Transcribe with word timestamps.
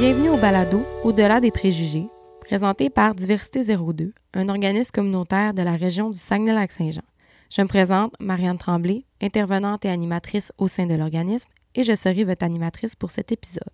Bienvenue 0.00 0.30
au 0.30 0.38
balado 0.38 0.82
Au-delà 1.04 1.42
des 1.42 1.50
préjugés, 1.50 2.08
présenté 2.40 2.88
par 2.88 3.14
Diversité 3.14 3.62
02, 3.62 4.14
un 4.32 4.48
organisme 4.48 4.92
communautaire 4.92 5.52
de 5.52 5.60
la 5.60 5.76
région 5.76 6.08
du 6.08 6.16
Saguenay-Lac-Saint-Jean. 6.16 7.02
Je 7.50 7.60
me 7.60 7.66
présente, 7.66 8.14
Marianne 8.18 8.56
Tremblay, 8.56 9.04
intervenante 9.20 9.84
et 9.84 9.90
animatrice 9.90 10.54
au 10.56 10.68
sein 10.68 10.86
de 10.86 10.94
l'organisme, 10.94 11.50
et 11.74 11.84
je 11.84 11.94
serai 11.94 12.24
votre 12.24 12.46
animatrice 12.46 12.96
pour 12.96 13.10
cet 13.10 13.30
épisode. 13.30 13.68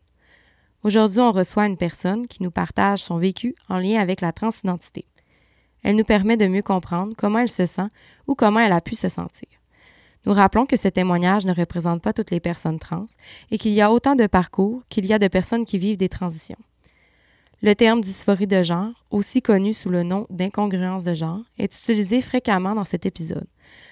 Aujourd'hui, 0.83 1.21
on 1.21 1.31
reçoit 1.31 1.69
une 1.69 1.77
personne 1.77 2.27
qui 2.27 2.43
nous 2.43 2.51
partage 2.51 3.05
son 3.05 3.19
vécu 3.19 3.55
en 3.69 3.79
lien 3.79 4.01
avec 4.01 4.21
la 4.21 4.33
transidentité. 4.33 5.05
Elle 5.85 5.95
nous 5.95 6.03
permet 6.03 6.37
de 6.37 6.49
mieux 6.49 6.63
comprendre 6.63 7.15
comment 7.17 7.39
elle 7.39 7.49
se 7.49 7.67
sent 7.67 7.89
ou 8.27 8.35
comment 8.35 8.59
elle 8.59 8.73
a 8.73 8.81
pu 8.81 8.97
se 8.97 9.09
sentir. 9.09 9.47
Nous 10.27 10.33
rappelons 10.33 10.67
que 10.67 10.77
ce 10.77 10.89
témoignage 10.89 11.47
ne 11.47 11.55
représente 11.55 12.03
pas 12.03 12.13
toutes 12.13 12.33
les 12.33 12.41
personnes 12.41 12.81
trans 12.81 13.07
et 13.53 13.59
qu'il 13.59 13.73
y 13.73 13.81
a 13.81 13.93
autant 13.93 14.17
de 14.17 14.27
parcours 14.27 14.83
qu'il 14.89 15.07
y 15.07 15.13
a 15.13 15.21
de 15.21 15.29
personnes 15.29 15.65
qui 15.65 15.79
vivent 15.79 15.97
des 15.97 16.09
transitions. 16.09 16.59
Le 17.63 17.75
terme 17.75 18.01
dysphorie 18.03 18.49
de 18.49 18.63
genre, 18.63 18.93
aussi 19.11 19.41
connu 19.41 19.73
sous 19.73 19.89
le 19.89 20.03
nom 20.03 20.27
d'incongruence 20.29 21.05
de 21.05 21.15
genre, 21.15 21.41
est 21.59 21.75
utilisé 21.79 22.21
fréquemment 22.21 22.75
dans 22.75 22.85
cet 22.85 23.07
épisode. 23.07 23.47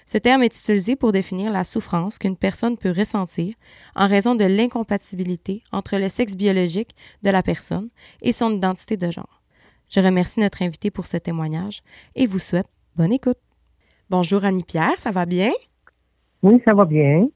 Ce 0.06 0.18
terme 0.18 0.42
est 0.42 0.58
utilisé 0.58 0.96
pour 0.96 1.12
définir 1.12 1.50
la 1.50 1.64
souffrance 1.64 2.18
qu'une 2.18 2.36
personne 2.36 2.76
peut 2.76 2.90
ressentir 2.90 3.54
en 3.94 4.06
raison 4.06 4.34
de 4.34 4.44
l'incompatibilité 4.44 5.62
entre 5.72 5.96
le 5.96 6.08
sexe 6.08 6.34
biologique 6.34 6.94
de 7.22 7.30
la 7.30 7.42
personne 7.42 7.88
et 8.20 8.32
son 8.32 8.52
identité 8.52 8.96
de 8.96 9.10
genre. 9.10 9.40
Je 9.88 10.00
remercie 10.00 10.40
notre 10.40 10.62
invité 10.62 10.90
pour 10.90 11.06
ce 11.06 11.16
témoignage 11.16 11.82
et 12.16 12.26
vous 12.26 12.38
souhaite 12.38 12.68
bonne 12.96 13.12
écoute. 13.12 13.38
Bonjour 14.10 14.44
Annie-Pierre, 14.44 14.98
ça 14.98 15.10
va 15.10 15.24
bien? 15.26 15.52
Oui, 16.44 16.62
ça 16.66 16.74
va 16.74 16.84
bien. 16.84 17.26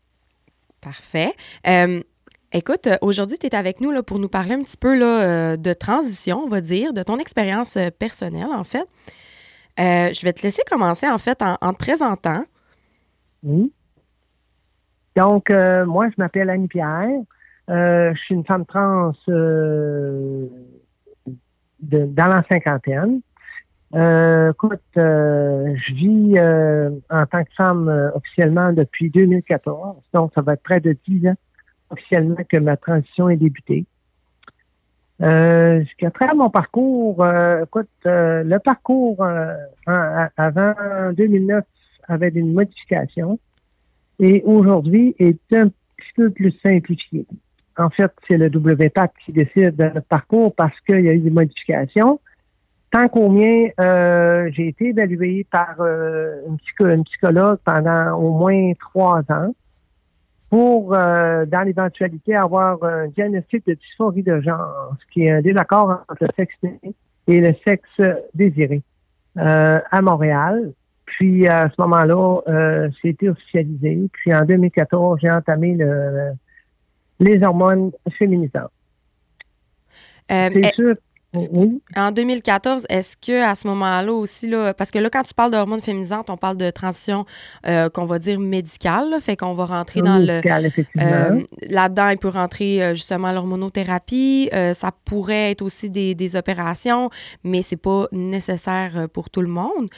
Parfait. 0.82 1.30
Euh, 1.66 2.02
écoute, 2.52 2.90
aujourd'hui, 3.00 3.38
tu 3.38 3.46
es 3.46 3.54
avec 3.54 3.80
nous 3.80 3.90
là, 3.90 4.02
pour 4.02 4.18
nous 4.18 4.28
parler 4.28 4.52
un 4.52 4.62
petit 4.62 4.76
peu 4.76 4.98
là, 4.98 5.22
euh, 5.22 5.56
de 5.56 5.72
transition, 5.72 6.40
on 6.44 6.48
va 6.48 6.60
dire, 6.60 6.92
de 6.92 7.02
ton 7.02 7.16
expérience 7.16 7.78
euh, 7.78 7.88
personnelle, 7.90 8.52
en 8.52 8.64
fait. 8.64 8.86
je 9.78 10.24
vais 10.24 10.34
te 10.34 10.42
laisser 10.42 10.60
commencer, 10.70 11.08
en 11.08 11.16
fait, 11.16 11.40
en, 11.40 11.72
te 11.72 11.78
présentant. 11.78 12.44
Oui. 13.42 13.72
Donc, 15.16 15.50
moi, 15.50 16.10
je 16.10 16.14
m'appelle 16.18 16.50
Annie-Pierre. 16.50 17.22
je 17.66 18.18
suis 18.24 18.34
une 18.34 18.44
femme 18.44 18.66
trans 18.66 19.12
de, 19.26 20.50
dans 21.80 22.26
la 22.26 22.44
cinquantaine. 22.46 23.22
Euh, 23.94 24.52
écoute, 24.52 24.80
euh, 24.98 25.74
je 25.76 25.94
vis 25.94 26.34
euh, 26.36 26.90
en 27.08 27.24
tant 27.26 27.42
que 27.42 27.52
femme 27.56 27.88
euh, 27.88 28.10
officiellement 28.14 28.72
depuis 28.72 29.08
2014, 29.10 29.96
donc 30.12 30.32
ça 30.34 30.42
va 30.42 30.54
être 30.54 30.62
près 30.62 30.80
de 30.80 30.94
10 31.08 31.28
ans 31.28 31.36
officiellement 31.90 32.36
que 32.46 32.58
ma 32.58 32.76
transition 32.76 33.30
est 33.30 33.36
débutée. 33.36 33.86
Euh, 35.22 35.80
Jusqu'à 35.80 36.10
travers 36.10 36.36
mon 36.36 36.50
parcours, 36.50 37.26
écoute, 37.62 37.88
le 38.04 38.58
parcours 38.58 39.26
avant 39.86 40.74
2009 41.16 41.64
avait 42.08 42.28
une 42.28 42.52
modification 42.52 43.38
et 44.20 44.42
aujourd'hui 44.44 45.16
est 45.18 45.40
un 45.52 45.68
petit 45.68 46.12
peu 46.14 46.30
plus 46.30 46.52
simplifié. 46.62 47.26
En 47.78 47.90
fait, 47.90 48.12
c'est 48.26 48.36
le 48.36 48.48
WPAC 48.48 49.12
qui 49.24 49.32
décide 49.32 49.76
de 49.76 49.84
notre 49.84 50.06
parcours 50.08 50.54
parce 50.54 50.78
qu'il 50.80 51.00
y 51.00 51.08
a 51.08 51.14
eu 51.14 51.20
des 51.20 51.30
modifications. 51.30 52.20
Tant 52.90 53.08
qu'au 53.08 53.28
mien, 53.28 53.68
euh, 53.80 54.50
j'ai 54.52 54.68
été 54.68 54.88
évalué 54.88 55.46
par 55.50 55.76
euh, 55.80 56.40
une, 56.48 57.04
psychologue 57.04 57.58
pendant 57.64 58.12
au 58.14 58.32
moins 58.32 58.72
trois 58.80 59.20
ans 59.28 59.54
pour, 60.48 60.94
euh, 60.94 61.44
dans 61.44 61.60
l'éventualité, 61.60 62.34
avoir 62.34 62.82
un 62.82 63.08
diagnostic 63.08 63.66
de 63.66 63.74
dysphorie 63.74 64.22
de 64.22 64.40
genre, 64.40 64.96
ce 65.00 65.12
qui 65.12 65.24
est 65.24 65.30
un 65.30 65.42
désaccord 65.42 66.02
entre 66.08 66.24
le 66.24 66.28
sexe 66.34 66.56
et 67.26 67.40
le 67.40 67.54
sexe 67.66 68.24
désiré 68.32 68.82
à 69.36 70.00
Montréal. 70.00 70.72
Puis 71.04 71.46
à 71.46 71.68
ce 71.68 71.74
moment-là, 71.82 72.88
c'était 73.02 73.28
officialisé. 73.28 74.08
Puis 74.12 74.34
en 74.34 74.46
2014, 74.46 75.18
j'ai 75.20 75.30
entamé 75.30 75.74
le, 75.74 76.32
les 77.20 77.42
hormones 77.44 77.92
féminisantes. 78.18 78.72
C'est 80.30 80.74
sûr 80.74 80.94
en 81.94 82.10
2014, 82.10 82.86
est-ce 82.88 83.14
que 83.16 83.42
à 83.42 83.54
ce 83.54 83.66
moment-là 83.68 84.12
aussi, 84.12 84.48
là, 84.48 84.72
parce 84.72 84.90
que 84.90 84.98
là, 84.98 85.10
quand 85.10 85.22
tu 85.22 85.34
parles 85.34 85.50
d'hormones 85.50 85.82
féminisantes, 85.82 86.30
on 86.30 86.38
parle 86.38 86.56
de 86.56 86.70
transition 86.70 87.26
euh, 87.66 87.90
qu'on 87.90 88.06
va 88.06 88.18
dire 88.18 88.40
médicale, 88.40 89.14
fait 89.20 89.36
qu'on 89.36 89.52
va 89.52 89.66
rentrer 89.66 90.00
dans 90.00 90.18
le. 90.18 90.40
Euh, 90.98 91.42
là-dedans, 91.68 92.08
il 92.08 92.18
peut 92.18 92.28
rentrer 92.28 92.82
euh, 92.82 92.94
justement 92.94 93.30
l'hormonothérapie. 93.32 94.48
ça 94.72 94.90
pourrait 95.04 95.50
être 95.50 95.62
aussi 95.62 95.90
des, 95.90 96.14
des 96.14 96.34
opérations, 96.34 97.10
mais 97.44 97.60
c'est 97.60 97.76
pas 97.76 98.06
nécessaire 98.10 99.08
pour 99.12 99.28
tout 99.28 99.42
le 99.42 99.48
monde. 99.48 99.88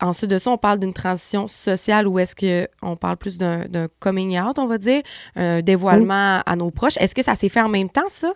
ensuite 0.00 0.30
de 0.30 0.38
ça, 0.38 0.50
on 0.50 0.58
parle 0.58 0.78
d'une 0.78 0.94
transition 0.94 1.48
sociale 1.48 2.06
où 2.06 2.20
est-ce 2.20 2.34
qu'on 2.36 2.96
parle 2.96 3.16
plus 3.16 3.36
d'un 3.36 3.66
coming 3.98 4.38
out, 4.38 4.58
on 4.58 4.66
va 4.66 4.78
dire, 4.78 5.02
un 5.34 5.60
dévoilement 5.60 6.40
à 6.46 6.56
nos 6.56 6.70
proches. 6.70 6.96
Est-ce 6.98 7.14
que 7.14 7.22
ça 7.22 7.34
s'est 7.34 7.48
fait 7.48 7.62
en 7.62 7.68
même 7.68 7.88
temps, 7.88 8.08
ça? 8.08 8.32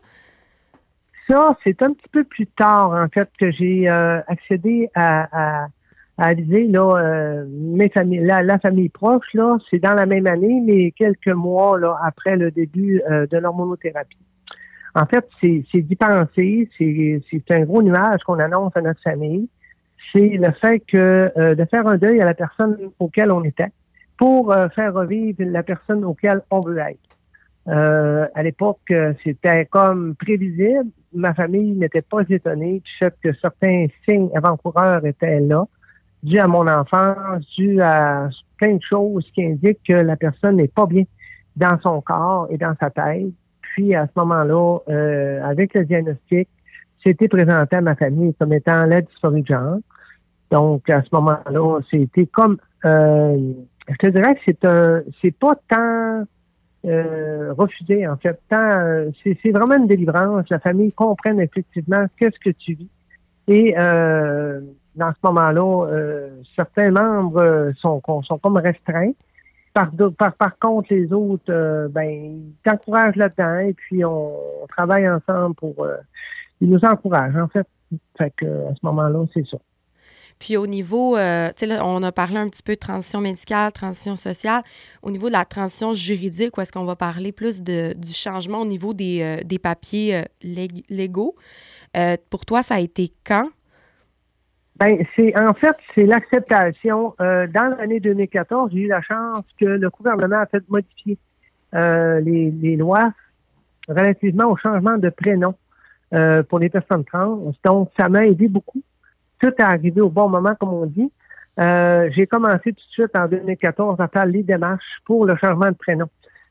Ça, 1.28 1.56
c'est 1.64 1.82
un 1.82 1.92
petit 1.92 2.08
peu 2.10 2.24
plus 2.24 2.46
tard, 2.46 2.90
en 2.92 3.08
fait, 3.08 3.28
que 3.38 3.50
j'ai 3.50 3.88
euh, 3.88 4.20
accédé 4.26 4.88
à, 4.94 5.62
à, 5.62 5.68
à 6.16 6.34
là, 6.34 6.96
euh, 6.96 7.44
mes 7.48 7.88
familles, 7.90 8.24
la, 8.24 8.58
famille 8.58 8.88
proche, 8.88 9.26
là, 9.34 9.58
c'est 9.70 9.78
dans 9.78 9.94
la 9.94 10.06
même 10.06 10.26
année, 10.26 10.60
mais 10.64 10.90
quelques 10.92 11.28
mois 11.28 11.78
là, 11.78 11.96
après 12.04 12.36
le 12.36 12.50
début 12.50 13.02
euh, 13.10 13.26
de 13.26 13.38
l'hormonothérapie. 13.38 14.16
En 14.94 15.06
fait, 15.06 15.28
c'est 15.40 15.82
d'y 15.82 15.96
penser, 15.96 16.68
c'est 16.78 17.50
un 17.50 17.64
gros 17.64 17.82
nuage 17.82 18.20
qu'on 18.26 18.38
annonce 18.38 18.72
à 18.74 18.80
notre 18.80 19.02
famille. 19.02 19.48
C'est 20.12 20.28
le 20.28 20.50
fait 20.52 20.80
que 20.80 21.54
de 21.54 21.64
faire 21.66 21.86
un 21.86 21.98
deuil 21.98 22.20
à 22.20 22.24
la 22.24 22.34
personne 22.34 22.76
auquel 22.98 23.30
on 23.30 23.44
était 23.44 23.70
pour 24.16 24.52
faire 24.74 24.94
revivre 24.94 25.36
la 25.40 25.62
personne 25.62 26.04
auquel 26.04 26.40
on 26.50 26.60
veut 26.60 26.78
être. 26.78 27.07
Euh, 27.68 28.26
à 28.34 28.42
l'époque, 28.42 28.92
c'était 29.22 29.66
comme 29.66 30.14
prévisible. 30.16 30.90
Ma 31.12 31.34
famille 31.34 31.72
n'était 31.72 32.02
pas 32.02 32.22
étonnée 32.28 32.80
du 32.80 32.90
fait 32.98 33.14
que 33.22 33.32
certains 33.34 33.86
signes 34.08 34.30
avant-coureurs 34.34 35.04
étaient 35.04 35.40
là, 35.40 35.64
dû 36.22 36.38
à 36.38 36.46
mon 36.46 36.66
enfance, 36.66 37.44
dû 37.56 37.80
à 37.82 38.28
plein 38.56 38.76
de 38.76 38.82
choses 38.82 39.26
qui 39.34 39.44
indiquent 39.44 39.82
que 39.86 39.94
la 39.94 40.16
personne 40.16 40.56
n'est 40.56 40.68
pas 40.68 40.86
bien 40.86 41.04
dans 41.56 41.78
son 41.80 42.00
corps 42.00 42.46
et 42.50 42.56
dans 42.56 42.74
sa 42.80 42.90
tête. 42.90 43.26
Puis 43.60 43.94
à 43.94 44.06
ce 44.06 44.12
moment-là, 44.20 44.78
euh, 44.88 45.42
avec 45.44 45.74
le 45.74 45.84
diagnostic, 45.84 46.48
c'était 47.04 47.28
présenté 47.28 47.76
à 47.76 47.80
ma 47.80 47.94
famille 47.94 48.34
comme 48.34 48.52
étant 48.52 48.84
la 48.86 49.00
dysphorie 49.00 49.42
de 49.42 49.46
genre. 49.46 49.78
Donc 50.50 50.88
à 50.88 51.02
ce 51.02 51.08
moment-là, 51.12 51.80
c'était 51.90 52.26
comme 52.26 52.56
euh, 52.84 53.52
je 53.88 53.96
te 53.96 54.06
dirais 54.08 54.34
que 54.34 54.40
c'est 54.46 54.64
un 54.64 55.02
c'est 55.20 55.36
pas 55.36 55.54
tant 55.68 56.24
euh, 56.84 57.52
refusé, 57.54 58.06
en 58.06 58.16
fait. 58.16 58.38
Tant, 58.48 59.10
c'est, 59.22 59.50
vraiment 59.50 59.76
une 59.76 59.86
délivrance. 59.86 60.48
La 60.48 60.60
famille 60.60 60.92
comprenne 60.92 61.40
effectivement 61.40 62.06
qu'est-ce 62.18 62.38
que 62.38 62.50
tu 62.50 62.74
vis. 62.74 62.88
Et 63.48 63.74
euh, 63.78 64.60
dans 64.94 65.10
ce 65.12 65.18
moment-là, 65.24 65.86
euh, 65.86 66.28
certains 66.54 66.90
membres 66.90 67.72
sont, 67.78 68.00
sont 68.22 68.38
comme 68.38 68.56
restreints. 68.58 69.12
Par, 69.74 69.90
par, 70.16 70.34
par 70.34 70.58
contre, 70.58 70.92
les 70.92 71.12
autres, 71.12 71.88
ben, 71.88 72.08
ils 72.08 72.52
t'encouragent 72.64 73.16
là-dedans 73.16 73.58
et 73.58 73.74
puis 73.74 74.04
on, 74.04 74.32
travaille 74.68 75.08
ensemble 75.08 75.54
pour... 75.54 75.86
ils 76.60 76.70
nous 76.70 76.84
encouragent, 76.84 77.36
en 77.36 77.48
fait. 77.48 77.66
Fait 78.16 78.32
que 78.36 78.46
à 78.46 78.74
ce 78.74 78.84
moment-là, 78.84 79.24
c'est 79.32 79.46
ça. 79.46 79.58
Puis 80.38 80.56
au 80.56 80.66
niveau, 80.66 81.16
euh, 81.16 81.50
tu 81.56 81.66
sais, 81.66 81.78
on 81.80 82.02
a 82.02 82.12
parlé 82.12 82.36
un 82.36 82.48
petit 82.48 82.62
peu 82.62 82.74
de 82.74 82.78
transition 82.78 83.20
médicale, 83.20 83.72
transition 83.72 84.16
sociale. 84.16 84.62
Au 85.02 85.10
niveau 85.10 85.28
de 85.28 85.32
la 85.32 85.44
transition 85.44 85.94
juridique, 85.94 86.56
où 86.56 86.60
est-ce 86.60 86.72
qu'on 86.72 86.84
va 86.84 86.96
parler 86.96 87.32
plus 87.32 87.62
de, 87.62 87.92
du 87.94 88.12
changement 88.12 88.60
au 88.60 88.66
niveau 88.66 88.94
des, 88.94 89.22
euh, 89.22 89.44
des 89.44 89.58
papiers 89.58 90.16
euh, 90.16 90.66
légaux? 90.88 91.34
pour 92.30 92.44
toi, 92.46 92.62
ça 92.62 92.76
a 92.76 92.80
été 92.80 93.10
quand? 93.26 93.48
Ben, 94.76 95.04
c'est 95.16 95.36
en 95.40 95.52
fait, 95.54 95.74
c'est 95.94 96.04
l'acceptation. 96.04 97.14
dans 97.18 97.76
l'année 97.76 97.98
2014, 97.98 98.70
j'ai 98.72 98.80
eu 98.80 98.86
la 98.86 99.02
chance 99.02 99.44
que 99.58 99.64
le 99.64 99.90
gouvernement 99.90 100.36
a 100.36 100.46
fait 100.46 100.62
modifier 100.68 101.18
les 101.72 102.76
lois 102.76 103.12
relativement 103.88 104.44
au 104.44 104.56
changement 104.56 104.96
de 104.96 105.08
prénom 105.08 105.54
pour 106.48 106.60
les 106.60 106.68
personnes 106.68 107.04
trans. 107.04 107.42
Donc, 107.64 107.90
ça 107.98 108.08
m'a 108.08 108.26
aidé 108.26 108.46
beaucoup 108.46 108.82
tout 109.40 109.48
est 109.58 109.62
arrivé 109.62 110.00
au 110.00 110.10
bon 110.10 110.28
moment, 110.28 110.54
comme 110.58 110.72
on 110.72 110.86
dit. 110.86 111.10
Euh, 111.58 112.08
j'ai 112.12 112.26
commencé 112.26 112.72
tout 112.72 112.74
de 112.74 112.92
suite 112.92 113.16
en 113.16 113.26
2014 113.26 114.00
à 114.00 114.08
faire 114.08 114.26
les 114.26 114.42
démarches 114.42 115.00
pour 115.04 115.26
le 115.26 115.36
changement 115.36 115.68
de 115.68 115.76
prénom. 115.76 116.06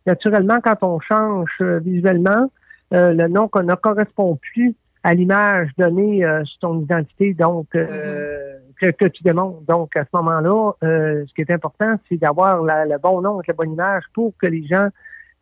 Naturellement, 0.06 0.60
quand 0.62 0.78
on 0.82 1.00
change 1.00 1.50
euh, 1.62 1.80
visuellement, 1.80 2.52
euh, 2.94 3.14
le 3.14 3.28
nom 3.28 3.50
ne 3.64 3.76
correspond 3.76 4.38
plus 4.38 4.76
à 5.04 5.14
l'image 5.14 5.70
donnée 5.78 6.26
sur 6.44 6.60
ton 6.60 6.82
identité, 6.82 7.34
donc 7.34 7.68
mm-hmm. 7.74 8.94
que, 8.94 9.08
tu 9.08 9.24
démontres. 9.24 9.62
Donc, 9.62 9.96
à 9.96 10.04
ce 10.04 10.10
moment-là, 10.14 10.74
ce 10.82 11.34
qui 11.34 11.42
est 11.42 11.52
important, 11.52 11.96
c'est 12.10 12.18
d'avoir 12.18 12.62
le 12.64 12.98
bon 12.98 13.22
nom 13.22 13.40
et 13.40 13.46
la 13.48 13.54
bonne 13.54 13.72
image 13.72 14.04
pour 14.14 14.34
que 14.38 14.48
les 14.48 14.66
gens 14.68 14.90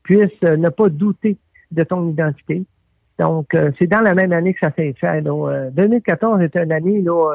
puissent 0.03 0.42
ne 0.44 0.69
pas 0.69 0.89
douter 0.89 1.38
de 1.71 1.83
ton 1.83 2.07
identité. 2.09 2.63
Donc, 3.19 3.53
euh, 3.56 3.71
c'est 3.79 3.88
dans 3.88 4.01
la 4.01 4.13
même 4.13 4.33
année 4.33 4.53
que 4.53 4.59
ça 4.59 4.71
s'est 4.75 4.94
fait. 5.00 5.21
Donc, 5.21 5.50
2014 5.71 6.41
est 6.41 6.56
une 6.56 6.71
année 6.71 7.01
là, 7.01 7.31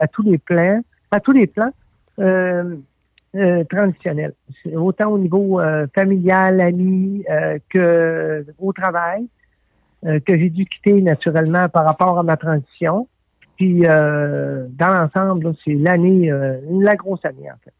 à 0.00 0.08
tous 0.08 0.22
les 0.22 0.38
plans, 0.38 0.80
à 1.10 1.20
tous 1.20 1.32
les 1.32 1.46
plans 1.46 1.70
traditionnels. 3.68 4.34
Autant 4.74 5.10
au 5.12 5.18
niveau 5.18 5.60
familial, 5.94 6.60
ami, 6.60 7.24
que 7.68 8.44
au 8.58 8.72
travail, 8.72 9.26
que 10.02 10.36
j'ai 10.36 10.50
dû 10.50 10.66
quitter 10.66 11.00
naturellement 11.02 11.68
par 11.68 11.84
rapport 11.84 12.18
à 12.18 12.22
ma 12.22 12.36
transition. 12.36 13.06
Puis, 13.56 13.82
dans 13.82 14.68
l'ensemble, 14.80 15.54
c'est 15.64 15.74
l'année, 15.74 16.32
la 16.68 16.96
grosse 16.96 17.24
année, 17.24 17.50
en 17.50 17.56
fait. 17.64 17.72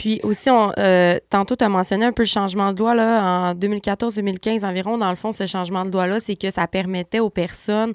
Puis 0.00 0.18
aussi, 0.22 0.48
on, 0.48 0.72
euh, 0.78 1.18
tantôt, 1.28 1.56
tu 1.56 1.62
as 1.62 1.68
mentionné 1.68 2.06
un 2.06 2.12
peu 2.12 2.22
le 2.22 2.26
changement 2.26 2.72
de 2.72 2.78
loi 2.78 2.94
là, 2.94 3.50
en 3.50 3.54
2014-2015 3.54 4.64
environ. 4.64 4.96
Dans 4.96 5.10
le 5.10 5.14
fond, 5.14 5.30
ce 5.30 5.44
changement 5.44 5.84
de 5.84 5.92
loi-là, 5.92 6.18
c'est 6.20 6.36
que 6.36 6.50
ça 6.50 6.66
permettait 6.66 7.20
aux 7.20 7.28
personnes, 7.28 7.92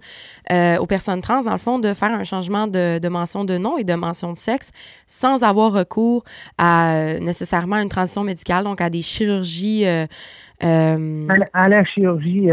euh, 0.52 0.78
aux 0.78 0.86
personnes 0.86 1.22
trans, 1.22 1.42
dans 1.42 1.54
le 1.54 1.58
fond, 1.58 1.80
de 1.80 1.96
faire 1.96 2.12
un 2.12 2.24
changement 2.24 2.68
de, 2.68 3.10
mention 3.10 3.44
de 3.44 3.58
nom 3.58 3.80
et 3.80 3.84
de 3.84 3.96
mention 3.96 4.34
de 4.34 4.38
sexe 4.38 4.72
sans 5.08 5.44
avoir 5.44 5.72
recours 5.72 6.24
à 6.60 6.94
euh, 6.94 7.20
nécessairement 7.20 7.78
une 7.78 7.90
transition 7.90 8.24
médicale, 8.24 8.66
donc 8.66 8.82
à 8.82 8.92
des 8.92 9.02
chirurgies. 9.02 9.88
à, 9.88 10.08
la, 10.62 11.84
chirurgie, 11.86 12.50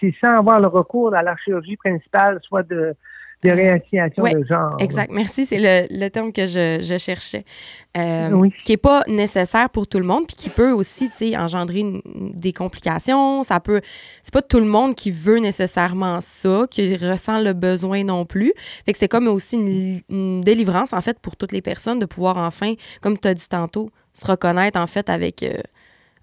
c'est 0.00 0.14
sans 0.24 0.38
avoir 0.38 0.60
le 0.60 0.68
recours 0.68 1.14
à 1.14 1.22
la 1.22 1.36
chirurgie 1.36 1.76
principale, 1.76 2.40
soit 2.42 2.62
de 2.62 2.96
de 3.42 3.50
réassignation 3.50 4.22
de 4.22 4.44
genre. 4.44 4.76
Exact. 4.78 5.10
Merci, 5.12 5.46
c'est 5.46 5.58
le, 5.58 5.86
le, 5.90 6.08
terme 6.10 6.32
que 6.32 6.46
je, 6.46 6.78
je 6.80 6.96
cherchais. 6.96 7.44
Euh, 7.96 8.48
Qui 8.64 8.72
n'est 8.72 8.76
pas 8.76 9.02
nécessaire 9.08 9.68
pour 9.68 9.88
tout 9.88 9.98
le 9.98 10.04
monde, 10.04 10.26
puis 10.26 10.36
qui 10.36 10.48
peut 10.48 10.70
aussi, 10.70 11.10
engendrer 11.36 11.84
des 12.04 12.52
complications. 12.52 13.42
Ça 13.42 13.58
peut. 13.58 13.80
C'est 14.22 14.32
pas 14.32 14.42
tout 14.42 14.60
le 14.60 14.66
monde 14.66 14.94
qui 14.94 15.10
veut 15.10 15.38
nécessairement 15.38 16.20
ça, 16.20 16.66
qui 16.70 16.94
ressent 16.96 17.40
le 17.40 17.52
besoin 17.52 18.04
non 18.04 18.24
plus. 18.24 18.52
Fait 18.86 18.92
que 18.92 18.98
c'est 18.98 19.08
comme 19.08 19.26
aussi 19.26 19.56
une, 20.08 20.40
délivrance, 20.42 20.92
en 20.92 21.00
fait, 21.00 21.18
pour 21.18 21.36
toutes 21.36 21.52
les 21.52 21.62
personnes 21.62 21.98
de 21.98 22.06
pouvoir 22.06 22.36
enfin, 22.38 22.74
comme 23.00 23.18
tu 23.18 23.26
as 23.26 23.34
dit 23.34 23.48
tantôt, 23.48 23.90
se 24.12 24.24
reconnaître, 24.24 24.78
en 24.78 24.86
fait, 24.86 25.10
avec, 25.10 25.42
euh, 25.42 25.58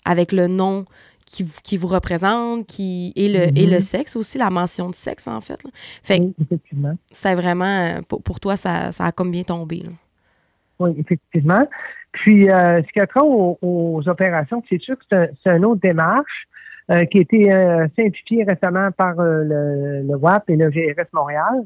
avec 0.06 0.32
le 0.32 0.48
nom 0.48 0.86
qui, 1.30 1.46
qui, 1.64 1.78
vous 1.78 1.88
représente, 1.88 2.66
qui 2.66 3.14
et 3.16 3.30
le, 3.30 3.58
et 3.58 3.68
le 3.68 3.78
mm-hmm. 3.78 3.82
sexe 3.82 4.16
aussi, 4.16 4.38
la 4.38 4.50
mention 4.50 4.90
de 4.90 4.96
sexe, 4.96 5.28
en 5.28 5.42
fait. 5.42 5.60
Fait 6.04 6.20
oui, 6.20 6.34
effectivement. 6.42 6.98
C'est 7.12 7.36
vraiment, 7.36 7.66
euh, 7.66 8.02
pour, 8.08 8.24
pour, 8.24 8.40
toi, 8.40 8.56
ça, 8.56 8.92
ça 8.92 9.06
a 9.06 9.12
comme 9.12 9.32
bien 9.32 9.44
tombé. 9.44 9.84
Là. 9.84 9.92
Oui, 10.80 10.96
effectivement. 10.98 11.68
Puis, 12.12 12.50
euh, 12.50 12.82
ce 12.82 12.92
qui 12.92 13.00
a 13.00 13.06
trait 13.06 13.22
aux, 13.24 14.02
opérations, 14.08 14.64
c'est 14.70 14.82
sûr 14.82 14.98
que 14.98 15.04
c'est 15.44 15.50
un, 15.50 15.58
une 15.58 15.66
autre 15.66 15.82
démarche 15.82 16.48
euh, 16.90 17.06
qui 17.06 17.20
a 17.20 17.22
été 17.22 17.54
euh, 17.54 17.88
simplifiée 17.96 18.44
récemment 18.44 18.90
par 18.92 19.14
le, 19.16 20.02
le 20.02 20.16
WAP 20.16 20.50
et 20.50 20.56
le 20.56 20.70
GRS 20.70 21.08
Montréal, 21.14 21.66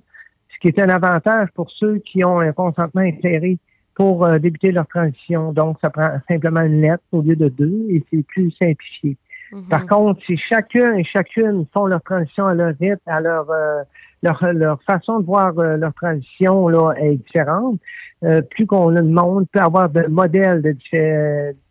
ce 0.50 0.60
qui 0.60 0.68
est 0.68 0.82
un 0.82 0.90
avantage 0.90 1.50
pour 1.54 1.72
ceux 1.72 2.00
qui 2.00 2.26
ont 2.26 2.40
un 2.40 2.52
consentement 2.52 3.02
éclairé 3.02 3.58
pour 3.96 4.28
débuter 4.40 4.72
leur 4.72 4.88
transition. 4.88 5.54
Donc, 5.54 5.78
ça 5.82 5.92
prend 5.92 6.10
simplement 6.28 6.62
une 6.62 6.82
lettre 6.82 7.04
au 7.12 7.22
lieu 7.22 7.36
de 7.36 7.48
deux 7.48 7.86
et 7.92 8.04
c'est 8.12 8.26
plus 8.26 8.52
simplifié. 8.60 9.16
Mhm. 9.54 9.68
Par 9.70 9.86
contre, 9.86 10.22
si 10.26 10.36
chacun 10.38 10.96
et 10.96 11.04
chacune 11.04 11.66
font 11.74 11.86
leur 11.86 12.02
transition 12.02 12.48
à 12.48 12.56
leur 12.56 12.74
rythme, 12.80 13.02
à 13.06 13.22
leur 13.22 13.50
euh, 13.52 13.84
leur, 14.24 14.42
leur, 14.54 14.82
façon 14.84 15.20
de 15.20 15.26
voir 15.26 15.58
euh, 15.60 15.78
leur 15.78 15.94
transition 15.94 16.68
là 16.70 16.94
est 16.94 17.18
différente, 17.18 17.80
euh, 18.24 18.42
plus 18.42 18.66
qu'on 18.66 18.90
le 18.90 19.04
monde 19.04 19.48
peut 19.52 19.60
avoir 19.60 19.90
de 19.90 20.08
modèles 20.08 20.62
de, 20.62 20.76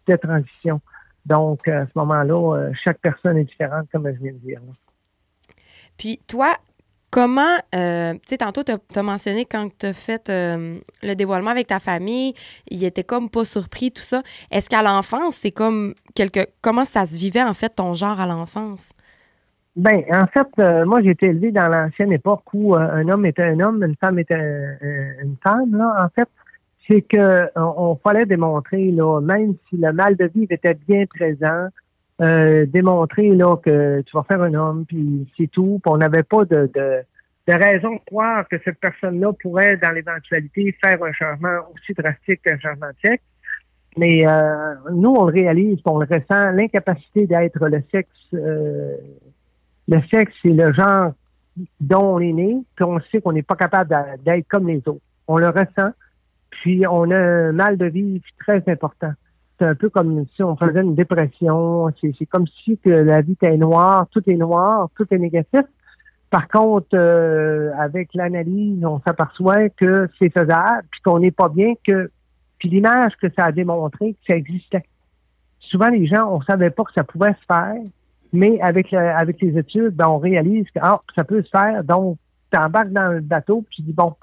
de 0.06 0.16
transition. 0.16 0.80
Donc, 1.26 1.66
à 1.68 1.86
ce 1.86 1.92
moment-là, 1.96 2.70
chaque 2.84 2.98
personne 2.98 3.38
est 3.38 3.44
différente, 3.44 3.86
comme 3.92 4.06
je 4.12 4.20
viens 4.20 4.32
de 4.32 4.38
dire. 4.38 4.60
Puis, 5.96 6.20
toi, 6.26 6.56
Comment, 7.12 7.58
euh, 7.74 8.14
tu 8.14 8.20
sais, 8.24 8.38
tantôt, 8.38 8.62
tu 8.62 8.72
as, 8.72 9.02
mentionné 9.02 9.44
quand 9.44 9.68
tu 9.78 9.84
as 9.84 9.92
fait 9.92 10.30
euh, 10.30 10.78
le 11.02 11.14
dévoilement 11.14 11.50
avec 11.50 11.66
ta 11.66 11.78
famille, 11.78 12.32
il 12.70 12.82
était 12.84 13.04
comme 13.04 13.28
pas 13.28 13.44
surpris, 13.44 13.92
tout 13.92 14.00
ça. 14.00 14.22
Est-ce 14.50 14.70
qu'à 14.70 14.82
l'enfance, 14.82 15.36
c'est 15.36 15.50
comme 15.50 15.92
quelque. 16.14 16.40
Comment 16.62 16.86
ça 16.86 17.04
se 17.04 17.18
vivait, 17.18 17.42
en 17.42 17.52
fait, 17.52 17.68
ton 17.68 17.92
genre 17.92 18.18
à 18.18 18.26
l'enfance? 18.26 18.92
Ben, 19.76 20.02
en 20.10 20.26
fait, 20.26 20.48
euh, 20.58 20.86
moi, 20.86 21.02
j'ai 21.02 21.10
été 21.10 21.26
élevé 21.26 21.52
dans 21.52 21.68
l'ancienne 21.68 22.12
époque 22.12 22.44
où 22.54 22.74
un 22.74 23.06
homme 23.06 23.26
était 23.26 23.42
un 23.42 23.60
homme, 23.60 23.84
une 23.84 23.96
femme 23.96 24.18
était 24.18 24.34
une 25.22 25.36
femme, 25.44 25.76
là. 25.76 26.06
En 26.06 26.08
fait, 26.14 26.28
c'est 26.88 27.02
que 27.02 27.46
on, 27.56 27.94
fallait 27.96 28.24
démontrer, 28.24 28.90
là, 28.90 29.20
même 29.20 29.56
si 29.68 29.76
le 29.76 29.92
mal 29.92 30.16
de 30.16 30.30
vivre 30.34 30.52
était 30.52 30.78
bien 30.88 31.04
présent, 31.04 31.68
euh, 32.22 32.66
démontrer 32.66 33.30
là 33.30 33.56
que 33.56 34.00
tu 34.02 34.16
vas 34.16 34.22
faire 34.22 34.42
un 34.42 34.54
homme, 34.54 34.84
puis 34.86 35.28
c'est 35.36 35.50
tout. 35.50 35.80
Puis 35.82 35.92
on 35.92 35.96
n'avait 35.96 36.22
pas 36.22 36.44
de, 36.44 36.70
de, 36.72 37.02
de, 37.48 37.52
raison 37.52 37.94
de 37.94 38.00
croire 38.06 38.46
que 38.48 38.56
cette 38.64 38.78
personne-là 38.78 39.32
pourrait, 39.40 39.76
dans 39.78 39.90
l'éventualité, 39.90 40.76
faire 40.84 41.02
un 41.02 41.12
changement 41.12 41.58
aussi 41.74 41.94
drastique 41.94 42.42
qu'un 42.42 42.58
changement 42.60 42.88
de 42.88 43.08
sexe. 43.08 43.24
Mais 43.96 44.26
euh, 44.26 44.74
nous, 44.92 45.10
on 45.10 45.26
le 45.26 45.32
réalise, 45.32 45.78
on 45.84 45.98
le 45.98 46.06
ressent, 46.06 46.52
l'incapacité 46.52 47.26
d'être 47.26 47.66
le 47.66 47.82
sexe. 47.90 48.08
Euh, 48.34 48.96
le 49.88 50.00
sexe, 50.12 50.32
c'est 50.42 50.50
le 50.50 50.72
genre 50.72 51.12
dont 51.80 52.14
on 52.14 52.20
est 52.20 52.32
né, 52.32 52.56
puis 52.76 52.84
on 52.84 53.00
sait 53.10 53.20
qu'on 53.20 53.32
n'est 53.32 53.42
pas 53.42 53.56
capable 53.56 53.94
d'être 54.24 54.46
comme 54.48 54.68
les 54.68 54.78
autres. 54.86 55.02
On 55.26 55.38
le 55.38 55.48
ressent, 55.48 55.92
puis 56.50 56.86
on 56.86 57.10
a 57.10 57.18
un 57.18 57.52
mal 57.52 57.76
de 57.76 57.86
vie 57.86 58.22
très 58.38 58.62
important 58.68 59.12
c'est 59.62 59.68
un 59.68 59.74
peu 59.76 59.90
comme 59.90 60.24
si 60.34 60.42
on 60.42 60.56
faisait 60.56 60.80
une 60.80 60.96
dépression. 60.96 61.88
C'est 62.00 62.26
comme 62.26 62.46
si 62.64 62.78
que 62.78 62.90
la 62.90 63.20
vie 63.20 63.32
était 63.32 63.56
noire, 63.56 64.08
tout 64.10 64.22
est 64.28 64.36
noir, 64.36 64.88
tout 64.96 65.06
est 65.12 65.18
négatif. 65.18 65.62
Par 66.30 66.48
contre, 66.48 66.88
euh, 66.94 67.70
avec 67.78 68.12
l'analyse, 68.14 68.84
on 68.84 69.00
s'aperçoit 69.06 69.68
que 69.68 70.08
c'est 70.18 70.30
faisable, 70.30 70.84
puis 70.90 71.00
qu'on 71.02 71.20
n'est 71.20 71.30
pas 71.30 71.48
bien, 71.48 71.74
que 71.86 72.10
puis 72.58 72.70
l'image 72.70 73.12
que 73.20 73.28
ça 73.36 73.46
a 73.46 73.52
démontré 73.52 74.14
que 74.14 74.18
ça 74.26 74.34
existait. 74.34 74.84
Souvent, 75.60 75.88
les 75.88 76.06
gens, 76.06 76.28
on 76.32 76.40
savait 76.42 76.70
pas 76.70 76.84
que 76.84 76.92
ça 76.94 77.04
pouvait 77.04 77.34
se 77.34 77.46
faire, 77.46 77.76
mais 78.32 78.60
avec 78.60 78.90
les 78.90 79.58
études, 79.58 79.94
ben, 79.94 80.08
on 80.08 80.18
réalise 80.18 80.64
que 80.74 80.80
ah, 80.80 81.00
ça 81.14 81.22
peut 81.22 81.42
se 81.42 81.50
faire. 81.50 81.84
Donc, 81.84 82.18
tu 82.52 82.58
embarques 82.58 82.92
dans 82.92 83.12
le 83.12 83.20
bateau, 83.20 83.62
puis 83.62 83.76
tu 83.76 83.82
dis 83.82 83.92
bon, 83.92 84.14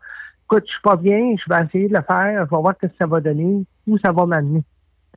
écoute, 0.45 0.63
je 0.65 0.71
suis 0.71 0.81
pas 0.81 0.97
bien, 0.97 1.35
je 1.37 1.53
vais 1.53 1.63
essayer 1.63 1.87
de 1.87 1.95
le 1.95 2.03
faire, 2.03 2.45
je 2.45 2.49
vais 2.49 2.61
voir 2.61 2.73
ce 2.81 2.87
que 2.87 2.93
ça 2.99 3.07
va 3.07 3.21
donner, 3.21 3.65
où 3.87 3.97
ça 3.99 4.11
va 4.11 4.25
m'amener. 4.25 4.63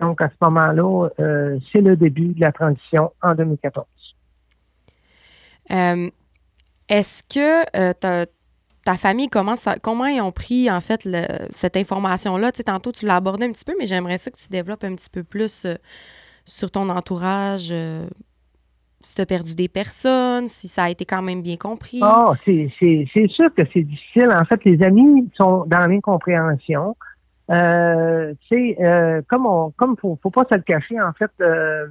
Donc, 0.02 0.20
à 0.20 0.28
ce 0.28 0.34
moment-là, 0.42 1.08
euh, 1.20 1.58
c'est 1.70 1.80
le 1.80 1.96
début 1.96 2.34
de 2.34 2.40
la 2.40 2.50
transition 2.50 3.12
en 3.22 3.34
2014. 3.34 3.86
Euh, 5.70 6.10
est-ce 6.88 7.22
que 7.22 7.62
euh, 7.76 8.26
ta 8.84 8.94
famille, 8.96 9.28
comment, 9.28 9.54
comment 9.80 10.06
ils 10.06 10.20
ont 10.20 10.32
pris, 10.32 10.68
en 10.68 10.80
fait, 10.80 11.08
cette 11.52 11.76
information-là? 11.76 12.50
Tu 12.50 12.58
sais, 12.58 12.64
tantôt, 12.64 12.90
tu 12.90 13.06
l'as 13.06 13.14
abordé 13.14 13.46
un 13.46 13.52
petit 13.52 13.64
peu, 13.64 13.74
mais 13.78 13.86
j'aimerais 13.86 14.18
ça 14.18 14.32
que 14.32 14.36
tu 14.36 14.48
développes 14.48 14.82
un 14.82 14.96
petit 14.96 15.08
peu 15.08 15.22
plus 15.22 15.68
sur 16.44 16.70
ton 16.72 16.88
entourage. 16.88 17.72
si 19.02 19.14
tu 19.14 19.20
as 19.20 19.26
perdu 19.26 19.54
des 19.54 19.68
personnes, 19.68 20.48
si 20.48 20.66
ça 20.66 20.84
a 20.84 20.90
été 20.90 21.04
quand 21.04 21.22
même 21.22 21.42
bien 21.42 21.56
compris. 21.56 22.00
Ah, 22.02 22.32
c'est 22.44 22.72
sûr 23.28 23.54
que 23.54 23.62
c'est 23.72 23.84
difficile. 23.84 24.30
En 24.34 24.44
fait, 24.46 24.64
les 24.64 24.82
amis 24.82 25.30
sont 25.36 25.64
dans 25.68 25.86
l'incompréhension. 25.86 26.96
Euh, 27.50 28.34
tu 28.48 28.76
euh, 28.80 29.20
comme 29.28 29.46
on, 29.46 29.70
comme 29.72 29.96
faut, 29.96 30.18
faut 30.22 30.30
pas 30.30 30.44
se 30.50 30.54
le 30.54 30.62
cacher, 30.62 31.00
en 31.00 31.12
fait, 31.12 31.30
euh, 31.40 31.88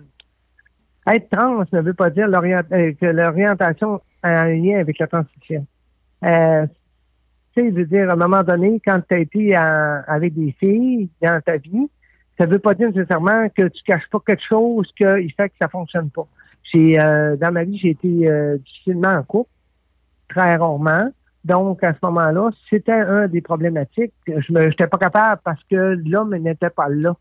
être 1.07 1.29
trans 1.29 1.63
ne 1.71 1.81
veut 1.81 1.93
pas 1.93 2.09
dire 2.09 2.27
euh, 2.27 2.93
que 2.93 3.05
l'orientation 3.05 4.01
a 4.23 4.41
un 4.41 4.55
lien 4.55 4.79
avec 4.79 4.97
la 4.99 5.07
transition. 5.07 5.65
Euh, 6.23 6.65
tu 7.55 7.61
sais, 7.61 7.69
veut 7.69 7.85
dire, 7.85 8.09
à 8.09 8.13
un 8.13 8.15
moment 8.15 8.43
donné, 8.43 8.81
quand 8.85 9.01
tu 9.07 9.13
as 9.13 9.19
été 9.19 9.55
avec 9.55 10.33
des 10.33 10.55
filles 10.57 11.09
dans 11.21 11.41
ta 11.41 11.57
vie, 11.57 11.89
ça 12.39 12.45
veut 12.45 12.59
pas 12.59 12.73
dire 12.73 12.87
nécessairement 12.87 13.49
que 13.49 13.67
tu 13.67 13.83
caches 13.83 14.09
pas 14.09 14.19
quelque 14.25 14.43
chose 14.47 14.89
qui 14.95 15.29
fait 15.31 15.49
que 15.49 15.55
ça 15.61 15.67
fonctionne 15.67 16.09
pas. 16.11 16.27
J'ai, 16.71 16.95
dans 16.95 17.51
ma 17.51 17.65
vie, 17.65 17.77
j'ai 17.77 17.89
été 17.89 18.57
difficilement 18.59 19.15
en 19.15 19.23
couple, 19.23 19.49
très 20.29 20.55
rarement. 20.55 21.11
Donc, 21.43 21.83
à 21.83 21.93
ce 21.93 21.99
moment-là, 22.03 22.49
c'était 22.69 22.91
un 22.91 23.27
des 23.27 23.41
problématiques. 23.41 24.13
Je 24.27 24.53
n'étais 24.53 24.87
pas 24.87 24.97
capable 24.97 25.41
parce 25.43 25.61
que 25.69 25.99
l'homme 26.05 26.35
n'était 26.35 26.69
pas 26.69 26.87
là. 26.89 27.15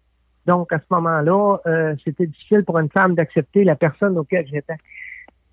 Donc, 0.46 0.72
à 0.72 0.78
ce 0.78 0.84
moment-là, 0.90 1.58
euh, 1.66 1.94
c'était 2.04 2.26
difficile 2.26 2.64
pour 2.64 2.78
une 2.78 2.90
femme 2.90 3.14
d'accepter 3.14 3.64
la 3.64 3.76
personne 3.76 4.18
auquel 4.18 4.46
j'étais. 4.46 4.76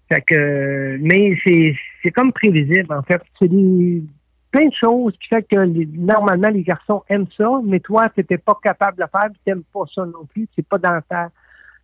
Fait 0.09 0.21
que, 0.21 0.97
mais 1.01 1.37
c'est, 1.45 1.75
c'est 2.01 2.11
comme 2.11 2.31
prévisible, 2.31 2.93
en 2.93 3.03
fait. 3.03 3.21
C'est 3.39 3.47
des, 3.47 4.03
plein 4.51 4.67
de 4.67 4.73
choses 4.73 5.13
qui 5.19 5.27
fait 5.27 5.43
que 5.43 5.65
normalement, 5.97 6.49
les 6.49 6.63
garçons 6.63 7.03
aiment 7.09 7.27
ça, 7.37 7.49
mais 7.63 7.79
toi, 7.79 8.09
tu 8.09 8.21
n'étais 8.21 8.37
pas 8.37 8.57
capable 8.61 8.97
de 8.97 9.03
le 9.03 9.07
faire, 9.07 9.29
tu 9.29 9.39
n'aimes 9.47 9.63
pas 9.73 9.83
ça 9.93 10.05
non 10.05 10.25
plus, 10.25 10.47
c'est 10.55 10.67
pas 10.67 10.77
dans 10.77 10.99
ta, 11.07 11.29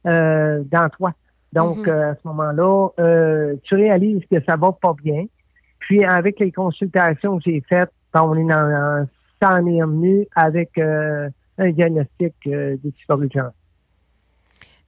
euh, 0.07 0.63
dans 0.65 0.89
toi. 0.89 1.13
Donc, 1.51 1.79
mm-hmm. 1.79 1.89
euh, 1.89 2.11
à 2.11 2.15
ce 2.15 2.27
moment-là, 2.27 2.87
euh, 2.99 3.55
tu 3.63 3.75
réalises 3.75 4.23
que 4.31 4.41
ça 4.47 4.55
va 4.55 4.71
pas 4.71 4.93
bien. 5.01 5.25
Puis 5.87 6.03
avec 6.03 6.39
les 6.39 6.51
consultations 6.51 7.37
que 7.37 7.43
j'ai 7.45 7.63
faites, 7.67 7.91
on 8.13 8.35
est 8.37 8.47
dans, 8.47 9.07
ça 9.41 9.55
en 9.55 9.67
est 9.67 10.27
avec 10.35 10.77
euh, 10.77 11.29
un 11.57 11.71
diagnostic 11.71 12.33
euh, 12.47 12.77
de 12.77 13.29
genre. 13.33 13.51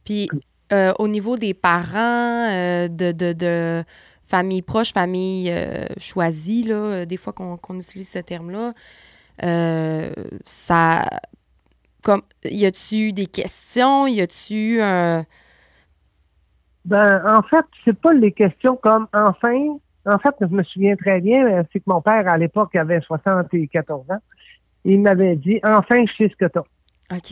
Puis 0.06 0.30
euh, 0.72 0.94
au 1.00 1.08
niveau 1.08 1.36
des 1.36 1.54
parents, 1.54 2.48
de, 2.88 3.12
de, 3.12 3.34
de 3.34 3.84
famille 4.26 4.62
proche, 4.62 4.94
famille 4.94 5.52
choisie, 5.98 6.64
là, 6.64 7.06
des 7.06 7.18
fois 7.18 7.34
qu'on 7.34 7.80
utilise 7.80 8.10
ce 8.10 8.20
terme-là, 8.20 8.74
ça. 10.46 11.06
Comme, 12.04 12.22
y 12.44 12.66
a-tu 12.66 13.14
des 13.14 13.26
questions? 13.26 14.06
Y 14.06 14.22
a-tu 14.22 14.80
un. 14.80 15.26
Ben, 16.86 17.24
en 17.28 17.42
fait, 17.42 17.66
c'est 17.84 18.00
pas 18.00 18.14
les 18.14 18.32
questions 18.32 18.76
comme 18.76 19.08
enfin. 19.12 19.78
En 20.06 20.18
fait, 20.20 20.36
je 20.40 20.46
me 20.48 20.64
souviens 20.64 20.96
très 20.96 21.20
bien, 21.20 21.64
c'est 21.72 21.80
que 21.80 21.86
mon 21.88 22.02
père, 22.02 22.28
à 22.28 22.38
l'époque, 22.38 22.76
avait 22.76 23.02
74 23.02 24.12
ans. 24.12 24.20
Il 24.84 25.02
m'avait 25.02 25.36
dit 25.36 25.60
enfin, 25.64 26.06
je 26.06 26.14
sais 26.16 26.30
ce 26.30 26.36
que 26.36 26.46
t'as. 26.46 26.64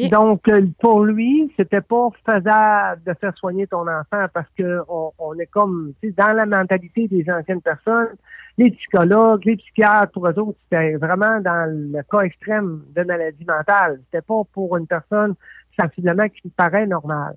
Donc, 0.09 0.47
euh, 0.49 0.67
pour 0.79 1.03
lui, 1.03 1.51
c'était 1.57 1.81
pas 1.81 2.09
faisable 2.25 3.01
de 3.05 3.13
faire 3.19 3.35
soigner 3.35 3.65
ton 3.65 3.87
enfant 3.87 4.25
parce 4.31 4.47
que 4.55 4.81
on, 4.87 5.33
est 5.39 5.47
comme, 5.47 5.93
tu 6.01 6.09
sais, 6.09 6.15
dans 6.15 6.33
la 6.33 6.45
mentalité 6.45 7.07
des 7.07 7.25
anciennes 7.29 7.61
personnes, 7.61 8.09
les 8.57 8.69
psychologues, 8.69 9.43
les 9.45 9.57
psychiatres, 9.57 10.11
pour 10.11 10.27
eux 10.27 10.39
autres, 10.39 10.59
c'était 10.63 10.93
vraiment 10.93 11.39
dans 11.41 11.67
le 11.67 12.03
cas 12.03 12.19
extrême 12.19 12.83
de 12.95 13.03
maladie 13.03 13.45
mentale. 13.45 13.99
C'était 14.05 14.21
pas 14.21 14.43
pour 14.53 14.77
une 14.77 14.85
personne 14.85 15.33
sensiblement 15.79 16.29
qui 16.29 16.49
paraît 16.49 16.85
normale. 16.85 17.35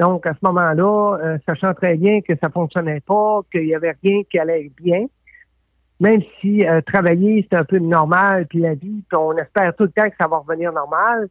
Donc, 0.00 0.26
à 0.26 0.32
ce 0.34 0.38
moment-là, 0.42 1.18
euh, 1.22 1.38
sachant 1.46 1.72
très 1.72 1.96
bien 1.96 2.20
que 2.20 2.34
ça 2.42 2.50
fonctionnait 2.50 3.00
pas, 3.00 3.40
qu'il 3.52 3.66
y 3.66 3.74
avait 3.74 3.94
rien 4.02 4.22
qui 4.28 4.38
allait 4.38 4.70
bien, 4.76 5.06
même 6.00 6.20
si 6.40 6.66
euh, 6.66 6.80
travailler, 6.80 7.46
c'est 7.48 7.56
un 7.56 7.64
peu 7.64 7.78
normal, 7.78 8.46
puis 8.48 8.58
la 8.58 8.74
vie, 8.74 9.02
puis 9.08 9.16
on 9.16 9.36
espère 9.36 9.74
tout 9.76 9.84
le 9.84 9.90
temps 9.90 10.08
que 10.08 10.16
ça 10.20 10.26
va 10.26 10.38
revenir 10.38 10.72
normal, 10.72 11.28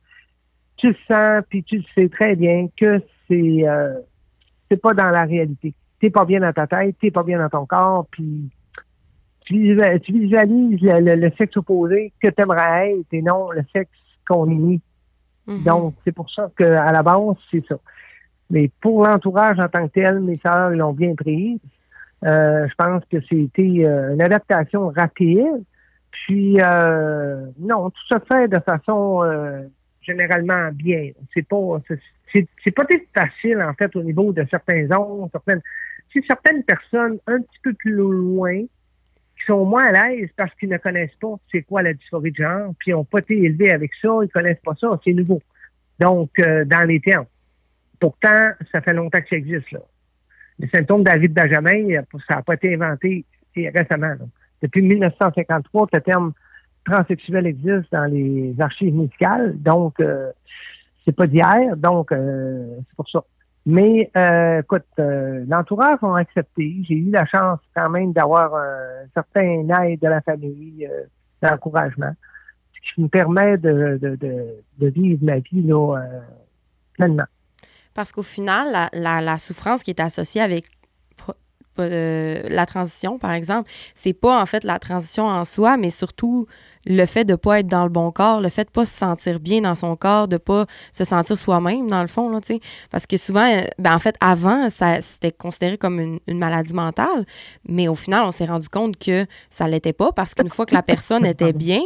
tu 0.78 0.90
le 0.90 0.96
sens, 1.08 1.44
puis 1.50 1.64
tu 1.64 1.78
le 1.78 1.84
sais 1.96 2.10
très 2.10 2.36
bien 2.36 2.68
que 2.80 3.02
c'est 3.28 3.68
euh, 3.68 4.00
c'est 4.70 4.82
pas 4.82 4.94
dans 4.94 5.10
la 5.10 5.24
réalité. 5.24 5.74
T'es 6.00 6.10
pas 6.10 6.26
bien 6.26 6.40
dans 6.40 6.54
ta 6.54 6.68
tête, 6.68 6.96
t'es 7.00 7.12
pas 7.12 7.24
bien 7.24 7.40
dans 7.40 7.50
ton 7.50 7.66
corps, 7.66 8.08
puis 8.12 8.50
tu, 9.46 9.78
visualises 10.10 10.80
le, 10.82 11.32
sexe 11.38 11.58
opposé 11.58 12.14
que 12.22 12.30
tu 12.30 12.42
aimerais 12.42 12.94
être 12.94 13.08
et 13.12 13.22
non 13.22 13.52
le 13.52 13.64
sexe 13.74 13.92
qu'on 14.28 14.50
est. 14.50 14.80
Mm-hmm. 15.48 15.64
Donc, 15.64 15.96
c'est 16.06 16.14
pour 16.14 16.30
ça 16.32 16.50
qu'à 16.58 16.92
la 16.92 17.04
base, 17.04 17.36
c'est 17.52 17.64
ça. 17.68 17.76
Mais 18.50 18.70
pour 18.82 19.06
l'entourage 19.06 19.60
en 19.60 19.68
tant 19.68 19.88
que 19.88 19.94
tel, 19.94 20.20
mes 20.20 20.38
sœurs 20.38 20.72
l'ont 20.72 20.94
bien 20.94 21.16
pris. 21.16 21.60
Euh, 22.26 22.68
je 22.68 22.74
pense 22.76 23.04
que 23.12 23.20
c'était 23.22 23.86
euh, 23.86 24.14
une 24.14 24.22
adaptation 24.22 24.90
rapide. 24.90 25.64
Puis, 26.12 26.58
euh, 26.62 27.48
non, 27.60 27.90
tout 27.90 28.08
se 28.12 28.20
fait 28.32 28.48
de 28.48 28.60
façon 28.60 29.24
généralement 30.02 30.70
bien. 30.72 31.10
C'est 31.34 31.48
pas 31.48 31.80
c'est 32.64 32.72
pas 32.72 32.86
facile 33.16 33.62
en 33.62 33.74
fait 33.74 33.96
au 33.96 34.04
niveau 34.04 34.34
de 34.34 34.46
certains 34.50 34.88
zones, 34.88 35.30
certaines 35.32 35.62
si 36.12 36.24
certaines 36.28 36.64
personnes 36.64 37.20
un 37.28 37.40
petit 37.40 37.60
peu 37.64 37.74
plus 37.74 37.94
loin 37.94 38.62
qui 38.62 39.46
sont 39.48 39.66
moins 39.66 39.86
à 39.86 40.10
l'aise 40.10 40.30
parce 40.36 40.54
qu'ils 40.56 40.70
ne 40.70 40.78
connaissent 40.78 41.16
pas 41.20 41.36
c'est 41.52 41.64
quoi 41.64 41.82
la 41.82 41.94
dysphorie 41.94 42.32
de 42.32 42.38
genre, 42.38 42.74
puis 42.80 42.92
ils 42.92 42.94
n'ont 42.94 43.04
pas 43.04 43.20
été 43.20 43.38
élevés 43.38 43.72
avec 43.72 43.92
ça, 44.02 44.10
ils 44.24 44.30
connaissent 44.30 44.62
pas 44.64 44.76
ça, 44.80 45.00
c'est 45.04 45.14
nouveau. 45.14 45.42
Donc 46.00 46.32
euh, 46.40 46.66
dans 46.66 46.88
les 46.88 47.00
termes. 47.00 47.26
Pourtant, 48.04 48.50
ça 48.74 48.82
fait 48.82 48.92
longtemps 48.92 49.22
que 49.22 49.30
ça 49.30 49.38
existe 49.38 49.72
là. 49.72 49.80
Les 50.60 50.68
symptômes 50.68 51.06
d'Arrête 51.06 51.32
Benjamin, 51.32 52.02
ça 52.28 52.36
n'a 52.36 52.42
pas 52.42 52.56
été 52.56 52.74
inventé 52.74 53.24
récemment. 53.56 54.16
Depuis 54.62 54.82
1953 54.82 55.88
le 55.94 56.02
terme 56.02 56.34
transsexuel 56.84 57.48
existe 57.48 57.90
dans 57.94 58.12
les 58.12 58.56
archives 58.60 58.94
médicales, 58.94 59.54
donc 59.58 60.02
euh, 60.02 60.34
c'est 61.06 61.16
pas 61.16 61.28
d'hier, 61.28 61.78
donc 61.78 62.12
euh, 62.12 62.76
c'est 62.90 62.96
pour 62.98 63.10
ça. 63.10 63.24
Mais 63.66 64.12
euh, 64.18 64.60
écoute, 64.60 64.84
euh, 65.00 65.46
l'entourage 65.48 66.00
ont 66.02 66.16
accepté. 66.16 66.84
J'ai 66.86 66.96
eu 66.96 67.10
la 67.10 67.26
chance 67.26 67.62
quand 67.74 67.90
même 67.90 68.12
d'avoir 68.12 68.54
un 68.54 69.06
certain 69.14 69.66
aide 69.82 70.02
de 70.02 70.08
la 70.10 70.20
famille, 70.20 70.90
d'encouragement, 71.42 72.12
ce 72.74 72.96
qui 72.96 73.02
me 73.04 73.08
permet 73.08 73.58
de, 73.58 73.98
de, 74.02 74.18
de, 74.18 74.88
vivre 74.88 75.24
ma 75.24 75.40
vie 75.40 75.62
là, 75.62 76.02
pleinement. 76.96 77.28
Parce 77.94 78.12
qu'au 78.12 78.24
final, 78.24 78.90
la, 78.94 79.22
la, 79.22 79.38
souffrance 79.38 79.84
qui 79.84 79.92
est 79.92 80.00
associée 80.00 80.42
avec 80.42 80.66
la 81.78 82.66
transition, 82.66 83.18
par 83.18 83.32
exemple, 83.32 83.70
c'est 83.96 84.14
pas 84.14 84.42
en 84.42 84.46
fait 84.46 84.64
la 84.64 84.80
transition 84.80 85.28
en 85.28 85.46
soi, 85.46 85.78
mais 85.78 85.90
surtout 85.90 86.48
le 86.86 87.06
fait 87.06 87.26
de 87.26 87.36
pas 87.36 87.60
être 87.60 87.68
dans 87.68 87.84
le 87.84 87.90
bon 87.90 88.12
corps, 88.12 88.42
le 88.42 88.50
fait 88.50 88.66
de 88.66 88.70
pas 88.70 88.86
se 88.86 88.96
sentir 88.96 89.40
bien 89.40 89.62
dans 89.62 89.76
son 89.76 89.96
corps, 89.96 90.28
de 90.28 90.38
pas 90.38 90.66
se 90.92 91.04
sentir 91.04 91.38
soi-même 91.38 91.88
dans 91.88 92.02
le 92.02 92.08
fond 92.08 92.30
là, 92.30 92.42
tu 92.42 92.56
sais, 92.56 92.60
parce 92.92 93.06
que 93.06 93.18
souvent 93.18 93.50
euh, 93.50 93.64
ben 93.80 93.96
en 93.96 94.00
fait 94.00 94.16
avant 94.20 94.70
ça 94.70 95.02
c'était 95.02 95.32
considéré 95.32 95.78
comme 95.78 96.00
une, 96.00 96.38
maladie 96.38 96.74
mentale, 96.74 97.26
mais 97.68 97.88
au 97.88 97.96
final 97.96 98.24
on 98.26 98.32
s'est 98.32 98.46
rendu 98.46 98.68
compte 98.70 98.98
que 98.98 99.26
ça 99.50 99.68
l'était 99.68 99.94
pas 99.94 100.12
parce 100.12 100.34
qu'une 100.34 100.50
fois 100.50 100.66
que 100.66 100.76
la 100.76 100.84
personne 100.84 101.26
était 101.34 101.54
bien 101.54 101.82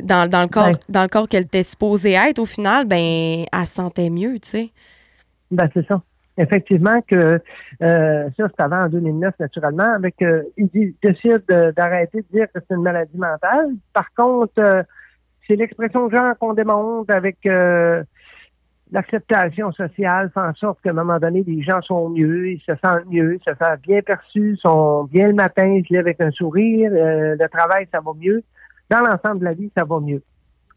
dans, 0.00 0.28
dans 0.28 0.42
le 0.42 0.48
corps 0.48 0.70
dans 0.88 1.02
le 1.02 1.08
corps 1.08 1.28
qu'elle 1.28 1.44
était 1.44 1.62
supposée 1.62 2.12
être 2.12 2.38
au 2.38 2.46
final 2.46 2.86
ben 2.86 3.44
elle 3.52 3.66
se 3.66 3.74
sentait 3.74 4.10
mieux, 4.10 4.38
tu 4.40 4.48
sais. 4.48 4.70
Ben 5.50 5.68
c'est 5.74 5.86
ça 5.86 6.00
effectivement 6.38 7.00
que 7.02 7.40
euh, 7.82 8.30
ça, 8.36 8.48
c'est 8.48 8.60
avant 8.60 8.84
en 8.84 8.88
2009, 8.88 9.34
naturellement, 9.38 9.94
avec 9.94 10.20
euh, 10.22 10.42
il 10.56 10.94
décide 11.02 11.44
d'arrêter 11.76 12.18
de 12.22 12.26
dire 12.38 12.46
que 12.54 12.60
c'est 12.60 12.74
une 12.74 12.82
maladie 12.82 13.16
mentale. 13.16 13.72
Par 13.92 14.12
contre, 14.14 14.52
euh, 14.58 14.82
c'est 15.46 15.56
l'expression 15.56 16.06
de 16.06 16.16
genre 16.16 16.36
qu'on 16.38 16.54
démontre 16.54 17.14
avec 17.14 17.38
l'acceptation 18.92 19.72
sociale, 19.72 20.30
fait 20.32 20.40
en 20.40 20.54
sorte 20.54 20.80
qu'à 20.82 20.90
un 20.90 20.94
moment 20.94 21.18
donné, 21.18 21.42
les 21.46 21.62
gens 21.62 21.80
sont 21.82 22.10
mieux, 22.10 22.50
ils 22.50 22.60
se 22.60 22.72
sentent 22.82 23.06
mieux, 23.10 23.34
ils 23.34 23.42
se 23.44 23.54
sentent 23.58 23.80
bien 23.80 24.00
perçus, 24.02 24.56
sont 24.58 25.04
bien 25.04 25.28
le 25.28 25.34
matin, 25.34 25.66
ils 25.66 25.84
se 25.86 25.92
lèvent 25.92 26.06
avec 26.06 26.20
un 26.20 26.30
sourire, 26.30 26.90
le 26.92 27.46
travail, 27.48 27.88
ça 27.92 28.00
va 28.00 28.12
mieux. 28.18 28.44
Dans 28.92 29.00
l'ensemble 29.00 29.40
de 29.40 29.44
la 29.44 29.54
vie, 29.54 29.70
ça 29.74 29.84
va 29.84 30.00
mieux 30.00 30.22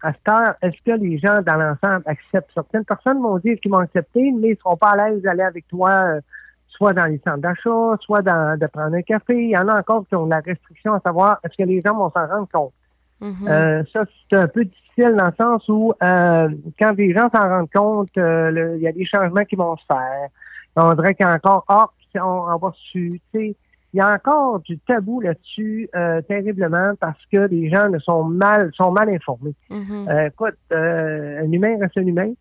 à 0.05 0.13
cette 0.13 0.29
heure, 0.29 0.55
est-ce 0.61 0.77
que 0.85 0.99
les 0.99 1.17
gens 1.17 1.41
dans 1.41 1.55
l'ensemble 1.55 2.03
acceptent? 2.05 2.51
Certaines 2.53 2.85
personnes 2.85 3.21
vont 3.21 3.39
dire 3.39 3.57
qu'ils 3.59 3.71
vont 3.71 3.79
accepter, 3.79 4.31
mais 4.31 4.49
ils 4.49 4.51
ne 4.51 4.55
seront 4.55 4.77
pas 4.77 4.91
à 4.91 5.09
l'aise 5.09 5.21
d'aller 5.23 5.43
avec 5.43 5.67
toi, 5.67 5.89
euh, 5.89 6.21
soit 6.67 6.93
dans 6.93 7.05
les 7.05 7.19
centres 7.25 7.39
d'achat, 7.39 7.97
soit 8.01 8.21
dans, 8.21 8.57
de 8.59 8.67
prendre 8.67 8.95
un 8.95 9.01
café. 9.01 9.33
Il 9.35 9.49
y 9.49 9.57
en 9.57 9.67
a 9.67 9.79
encore 9.79 10.05
qui 10.07 10.15
ont 10.15 10.27
la 10.27 10.41
restriction 10.41 10.93
à 10.93 10.99
savoir 10.99 11.39
est-ce 11.43 11.57
que 11.57 11.67
les 11.67 11.81
gens 11.81 11.95
vont 11.95 12.11
s'en 12.11 12.27
rendre 12.27 12.47
compte. 12.53 12.73
Mm-hmm. 13.21 13.49
Euh, 13.49 13.83
ça, 13.91 14.03
c'est 14.29 14.37
un 14.37 14.47
peu 14.47 14.65
difficile 14.65 15.15
dans 15.17 15.25
le 15.25 15.33
sens 15.39 15.67
où 15.69 15.93
euh, 16.03 16.49
quand 16.77 16.91
les 16.97 17.13
gens 17.13 17.29
s'en 17.33 17.49
rendent 17.49 17.71
compte, 17.73 18.09
il 18.15 18.79
y 18.81 18.87
a 18.87 18.91
des 18.91 19.05
changements 19.05 19.45
qui 19.45 19.55
vont 19.55 19.75
se 19.77 19.85
faire. 19.87 20.27
On 20.75 20.93
dirait 20.93 21.15
qu'il 21.15 21.25
y 21.25 21.29
a 21.29 21.33
encore, 21.33 21.63
ah, 21.69 21.89
on, 22.15 22.21
on 22.21 22.57
va 22.57 22.71
su, 22.91 23.21
tu 23.33 23.39
sais, 23.39 23.55
il 23.95 23.99
y 23.99 24.01
a 24.01 24.11
encore 24.11 24.59
du 24.59 24.77
tabou 24.79 25.21
là-dessus 25.21 25.87
euh, 25.95 26.21
terriblement 26.23 26.95
parce 26.99 27.19
que 27.31 27.47
les 27.47 27.69
gens 27.69 27.89
ne 27.89 27.97
sont 27.99 28.25
mal 28.25 28.69
sont 28.73 28.91
mal 28.91 29.09
informés. 29.09 29.55
Mm-hmm. 29.69 30.09
Euh, 30.09 30.27
écoute, 30.27 30.57
euh, 30.73 31.41
un 31.41 31.49
humain 31.49 31.77
reste 31.79 31.97
un 31.97 32.05
humain. 32.05 32.33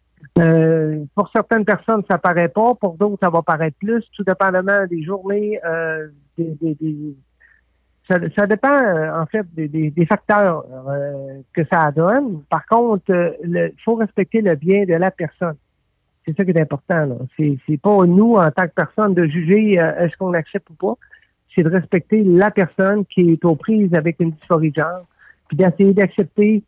pour 1.14 1.30
certaines 1.32 1.64
personnes, 1.64 2.02
ça 2.10 2.18
paraît 2.18 2.48
pas, 2.48 2.74
pour 2.74 2.96
d'autres, 2.96 3.18
ça 3.22 3.30
va 3.30 3.40
paraître 3.42 3.76
plus, 3.78 4.04
tout 4.16 4.24
dépendamment 4.24 4.84
des 4.90 5.04
journées, 5.04 5.60
des, 6.36 7.14
ça, 8.08 8.46
dépend 8.48 9.22
en 9.22 9.26
fait 9.26 9.46
des, 9.54 10.06
facteurs 10.06 10.64
que 11.52 11.62
ça 11.72 11.92
donne. 11.92 12.42
Par 12.50 12.66
contre, 12.66 13.36
il 13.44 13.72
faut 13.84 13.94
respecter 13.94 14.40
le 14.40 14.56
bien 14.56 14.86
de 14.86 14.94
la 14.94 15.12
personne. 15.12 15.54
C'est 16.26 16.36
ça 16.36 16.44
qui 16.44 16.50
est 16.50 16.60
important. 16.60 17.16
C'est, 17.36 17.58
c'est 17.68 17.80
pas 17.80 18.04
nous, 18.06 18.34
en 18.34 18.50
tant 18.50 18.66
que 18.66 18.74
personne, 18.74 19.14
de 19.14 19.26
juger 19.26 19.74
est-ce 19.74 20.16
qu'on 20.16 20.32
accepte 20.32 20.68
ou 20.70 20.74
pas 20.74 20.96
c'est 21.54 21.62
de 21.62 21.68
respecter 21.68 22.22
la 22.24 22.50
personne 22.50 23.04
qui 23.06 23.32
est 23.32 23.44
aux 23.44 23.56
prises 23.56 23.94
avec 23.94 24.16
une 24.20 24.32
dysphorie 24.32 24.70
de 24.70 24.76
genre, 24.76 25.06
puis 25.48 25.56
d'essayer 25.56 25.94
d'accepter 25.94 26.62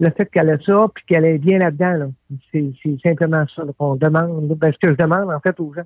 le 0.00 0.10
fait 0.10 0.26
qu'elle 0.26 0.50
a 0.50 0.58
ça, 0.60 0.86
puis 0.94 1.04
qu'elle 1.06 1.24
est 1.26 1.38
bien 1.38 1.58
là-dedans. 1.58 2.12
C'est, 2.52 2.72
simplement 3.02 3.44
ça 3.54 3.62
qu'on 3.78 3.96
demande. 3.96 4.48
Ben, 4.56 4.72
ce 4.72 4.78
que 4.78 4.92
je 4.92 4.96
demande, 4.96 5.30
en 5.30 5.40
fait, 5.40 5.58
aux 5.60 5.72
gens, 5.74 5.84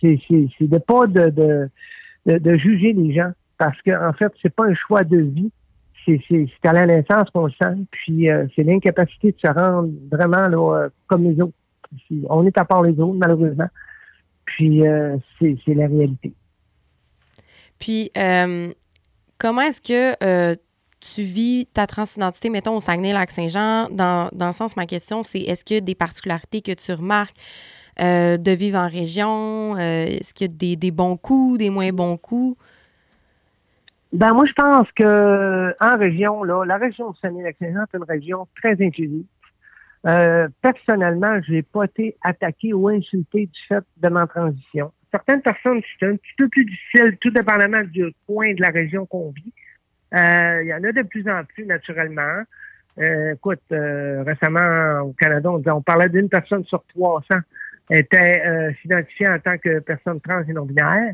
c'est, 0.00 0.20
c'est, 0.28 0.68
de 0.68 0.78
pas 0.78 1.06
de, 1.06 1.30
de, 1.30 2.38
de, 2.38 2.56
juger 2.56 2.92
les 2.92 3.14
gens, 3.14 3.32
parce 3.56 3.80
qu'en 3.82 4.08
en 4.08 4.12
fait, 4.12 4.30
c'est 4.42 4.54
pas 4.54 4.66
un 4.66 4.74
choix 4.74 5.04
de 5.04 5.18
vie. 5.18 5.50
C'est, 6.04 6.20
c'est, 6.28 6.68
à 6.68 6.74
la 6.74 6.86
naissance 6.86 7.30
qu'on 7.30 7.46
le 7.46 7.52
sent, 7.52 7.86
puis 7.90 8.28
euh, 8.30 8.46
c'est 8.54 8.62
l'incapacité 8.62 9.32
de 9.32 9.38
se 9.42 9.50
rendre 9.50 9.88
vraiment 10.12 10.48
là, 10.48 10.76
euh, 10.76 10.88
comme 11.06 11.24
les 11.24 11.40
autres. 11.40 11.54
On 12.28 12.44
est 12.44 12.58
à 12.58 12.66
part 12.66 12.82
les 12.82 12.98
autres, 13.00 13.16
malheureusement. 13.18 13.68
Puis 14.44 14.86
euh, 14.86 15.16
c'est 15.38 15.56
la 15.68 15.86
réalité. 15.86 16.34
Puis, 17.84 18.10
euh, 18.16 18.72
comment 19.38 19.60
est-ce 19.60 19.82
que 19.82 20.16
euh, 20.24 20.54
tu 21.00 21.20
vis 21.20 21.66
ta 21.66 21.86
transidentité, 21.86 22.48
mettons, 22.48 22.78
au 22.78 22.80
Saguenay-Lac-Saint-Jean? 22.80 23.90
Dans, 23.90 24.30
dans 24.32 24.46
le 24.46 24.52
sens, 24.52 24.74
ma 24.74 24.86
question, 24.86 25.22
c'est 25.22 25.40
est-ce 25.40 25.66
qu'il 25.66 25.74
y 25.74 25.78
a 25.80 25.82
des 25.82 25.94
particularités 25.94 26.62
que 26.62 26.72
tu 26.72 26.92
remarques 26.92 27.36
euh, 28.00 28.38
de 28.38 28.50
vivre 28.52 28.78
en 28.78 28.88
région? 28.88 29.76
est-ce 29.76 30.32
qu'il 30.32 30.50
y 30.50 30.50
a 30.50 30.56
des, 30.56 30.76
des, 30.76 30.90
bons 30.92 31.18
coups, 31.18 31.58
des 31.58 31.68
moins 31.68 31.92
bons 31.92 32.16
coups? 32.16 32.56
Ben 34.14 34.32
moi, 34.32 34.44
je 34.46 34.54
pense 34.54 34.90
que 34.92 35.74
en 35.78 35.98
région, 35.98 36.42
là, 36.42 36.64
la 36.64 36.78
région 36.78 37.10
de 37.10 37.16
Saguenay-Lac-Saint-Jean 37.18 37.82
est 37.82 37.96
une 37.98 38.04
région 38.04 38.48
très 38.56 38.82
inclusive. 38.82 39.26
personnellement, 40.62 41.38
je 41.46 41.52
n'ai 41.52 41.62
pas 41.62 41.84
été 41.84 42.16
attaqué 42.22 42.72
ou 42.72 42.88
insulté 42.88 43.44
du 43.44 43.60
fait 43.68 43.84
de 43.98 44.08
ma 44.08 44.26
transition 44.26 44.90
certaines 45.14 45.42
personnes, 45.42 45.80
c'est 46.00 46.06
un 46.06 46.16
petit 46.16 46.32
peu 46.36 46.48
plus 46.48 46.64
difficile, 46.64 47.16
tout 47.20 47.30
dépendamment 47.30 47.82
du 47.84 48.12
coin 48.26 48.52
de 48.52 48.60
la 48.60 48.70
région 48.70 49.06
qu'on 49.06 49.30
vit. 49.30 49.52
Euh, 50.12 50.62
il 50.62 50.68
y 50.68 50.74
en 50.74 50.82
a 50.82 50.90
de 50.90 51.02
plus 51.02 51.28
en 51.28 51.44
plus, 51.44 51.64
naturellement. 51.66 52.42
Euh, 52.98 53.34
écoute, 53.34 53.60
euh, 53.70 54.24
récemment, 54.24 55.02
au 55.02 55.12
Canada, 55.12 55.50
on, 55.52 55.82
parlait 55.82 56.08
d'une 56.08 56.28
personne 56.28 56.64
sur 56.64 56.82
300 56.94 57.36
était 57.90 58.74
s'identifiée 58.80 59.28
en 59.28 59.38
tant 59.38 59.58
que 59.58 59.78
personne 59.80 60.18
trans 60.20 60.42
et 60.48 60.52
non-binaire. 60.54 61.12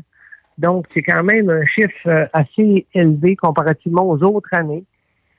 Donc, 0.57 0.85
c'est 0.93 1.03
quand 1.03 1.21
même 1.21 1.49
un 1.49 1.65
chiffre 1.65 2.29
assez 2.31 2.87
élevé 2.93 3.35
comparativement 3.35 4.07
aux 4.07 4.23
autres 4.23 4.49
années. 4.53 4.85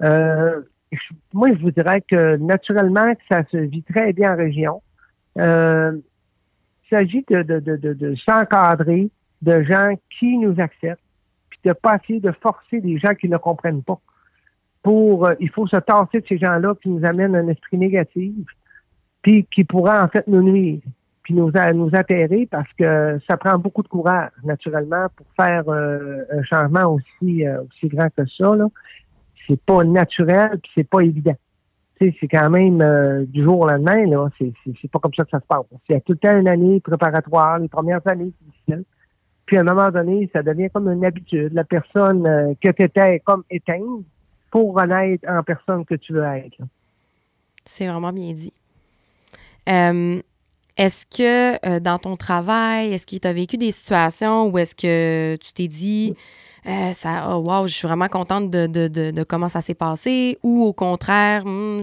moi, 0.01 1.49
je 1.55 1.63
vous 1.63 1.71
dirais 1.71 2.03
que 2.03 2.37
naturellement, 2.37 3.15
ça 3.31 3.45
se 3.51 3.57
vit 3.57 3.83
très 3.83 4.13
bien 4.13 4.35
en 4.35 4.37
région. 4.37 4.83
S'agit 6.95 7.25
de, 7.29 7.43
de, 7.43 7.59
de, 7.61 7.93
de 7.93 8.15
s'encadrer 8.17 9.11
de 9.43 9.63
gens 9.63 9.95
qui 10.19 10.39
nous 10.39 10.61
acceptent, 10.61 11.03
puis 11.51 11.59
de 11.65 11.73
pas 11.73 11.97
essayer 11.97 12.21
de 12.21 12.33
forcer 12.41 12.81
des 12.81 12.99
gens 12.99 13.15
qui 13.15 13.29
ne 13.29 13.37
comprennent 13.37 13.83
pas 13.83 13.99
pour, 14.83 15.27
euh, 15.27 15.35
il 15.41 15.51
faut 15.51 15.67
se 15.67 15.77
tasser 15.77 16.21
de 16.21 16.27
ces 16.29 16.39
gens-là 16.39 16.75
qui 16.83 16.89
nous 16.89 17.05
amènent 17.07 17.37
un 17.37 17.49
esprit 17.49 17.79
négatif, 17.79 18.35
puis 19.23 19.47
qui 19.53 19.65
pourra 19.65 20.05
en 20.05 20.09
fait 20.09 20.27
nous 20.27 20.43
nuire, 20.43 20.81
puis 21.23 21.35
nous, 21.35 21.53
nous 21.75 21.91
atterrer 21.93 22.47
parce 22.51 22.71
que 22.77 23.19
ça 23.29 23.37
prend 23.37 23.59
beaucoup 23.59 23.83
de 23.83 23.89
courage, 23.89 24.31
naturellement, 24.43 25.07
pour 25.17 25.27
faire 25.37 25.69
euh, 25.69 26.25
un 26.33 26.43
changement 26.43 26.95
aussi, 26.95 27.47
euh, 27.47 27.63
aussi 27.63 27.89
grand 27.89 28.09
que 28.17 28.27
ça. 28.37 28.57
Là. 28.57 28.67
C'est 29.47 29.61
pas 29.61 29.85
naturel, 29.85 30.59
puis 30.63 30.71
c'est 30.75 30.89
pas 30.89 31.01
évident. 31.01 31.37
C'est 32.21 32.29
quand 32.29 32.51
même 32.51 33.25
du 33.27 33.43
jour 33.43 33.61
au 33.61 33.69
lendemain, 33.69 34.07
là. 34.07 34.29
C'est, 34.39 34.91
pas 34.91 34.99
comme 34.99 35.15
ça 35.15 35.25
que 35.25 35.31
ça 35.31 35.41
se 35.41 35.47
passe. 35.47 35.65
Il 35.89 35.93
y 35.93 35.97
a 35.97 36.01
tout 36.01 36.13
le 36.13 36.19
temps 36.19 36.39
une 36.39 36.49
année 36.49 36.81
préparatoire, 36.81 37.59
les 37.59 37.69
premières 37.69 38.07
années, 38.07 38.33
c'est 38.39 38.51
difficile. 38.51 38.85
Puis 39.47 39.57
à 39.57 39.61
un 39.61 39.65
moment 39.65 39.91
donné, 39.91 40.31
ça 40.33 40.43
devient 40.43 40.69
comme 40.73 40.89
une 40.89 41.05
habitude. 41.05 41.53
La 41.53 41.65
personne 41.65 42.55
que 42.61 42.71
tu 42.71 42.85
étais 42.85 43.21
comme 43.21 43.43
éteinte, 43.51 44.05
pour 44.53 44.75
renaître 44.75 45.27
en 45.29 45.43
personne 45.43 45.85
que 45.85 45.95
tu 45.97 46.13
veux 46.13 46.23
être. 46.23 46.59
C'est 47.65 47.89
vraiment 47.89 48.13
bien 48.13 48.33
dit. 48.33 48.53
Euh, 49.69 50.21
est-ce 50.77 51.07
que 51.07 51.67
euh, 51.67 51.81
dans 51.81 51.99
ton 51.99 52.17
travail, 52.17 52.93
est-ce 52.93 53.07
que 53.07 53.17
tu 53.17 53.27
as 53.27 53.33
vécu 53.33 53.57
des 53.57 53.73
situations 53.73 54.49
où 54.49 54.59
est-ce 54.59 54.75
que 54.75 55.37
tu 55.37 55.53
t'es 55.55 55.69
dit, 55.69 56.15
euh, 56.67 56.93
ça, 56.93 57.37
oh, 57.37 57.65
je 57.67 57.75
suis 57.75 57.89
vraiment 57.89 58.09
contente 58.09 58.51
de, 58.51 59.23
comment 59.25 59.49
ça 59.49 59.61
s'est 59.61 59.75
passé, 59.75 60.39
ou 60.43 60.63
au 60.63 60.73
contraire, 60.73 61.43
hmm, 61.45 61.83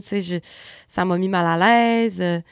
ça 0.87 1.05
m'a 1.05 1.17
mis 1.17 1.27
mal 1.27 1.45
à 1.45 1.57
l'aise? 1.57 2.43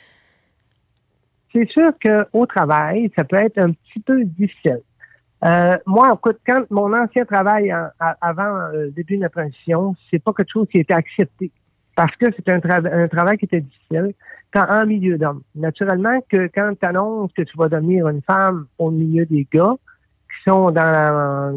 C'est 1.54 1.70
sûr 1.70 1.92
qu'au 2.04 2.46
travail, 2.46 3.10
ça 3.16 3.24
peut 3.24 3.38
être 3.38 3.58
un 3.58 3.72
petit 3.72 4.00
peu 4.06 4.24
difficile. 4.26 4.82
Euh, 5.46 5.78
moi, 5.86 6.12
écoute, 6.14 6.40
quand 6.46 6.70
mon 6.70 6.94
ancien 6.94 7.24
travail 7.24 7.74
avant 8.00 8.70
le 8.72 8.80
euh, 8.80 8.92
début 8.92 9.18
de 9.18 9.22
la 9.22 9.30
transition, 9.30 9.96
c'est 10.10 10.20
pas 10.22 10.34
quelque 10.34 10.52
chose 10.52 10.68
qui 10.70 10.80
été 10.80 10.94
accepté 10.94 11.52
parce 11.96 12.16
que 12.16 12.26
c'est 12.36 12.50
un, 12.50 12.60
un, 12.64 13.08
travail 13.08 13.38
qui 13.38 13.46
était 13.46 13.62
difficile 13.62 14.14
quand 14.54 14.66
en 14.70 14.86
milieu 14.86 15.18
d'hommes. 15.18 15.42
Naturellement 15.56 16.20
que 16.30 16.48
quand 16.54 16.74
tu 16.80 16.86
annonces 16.88 17.32
que 17.34 17.44
tu 17.44 17.58
vas 17.58 17.70
devenir 17.70 18.08
une 18.08 18.22
femme 18.22 18.66
au 18.78 18.92
milieu 18.92 19.26
des 19.26 19.48
gars 19.52 19.74
qui 19.74 20.50
sont 20.50 20.72
dans 20.72 20.82
la, 20.82 21.52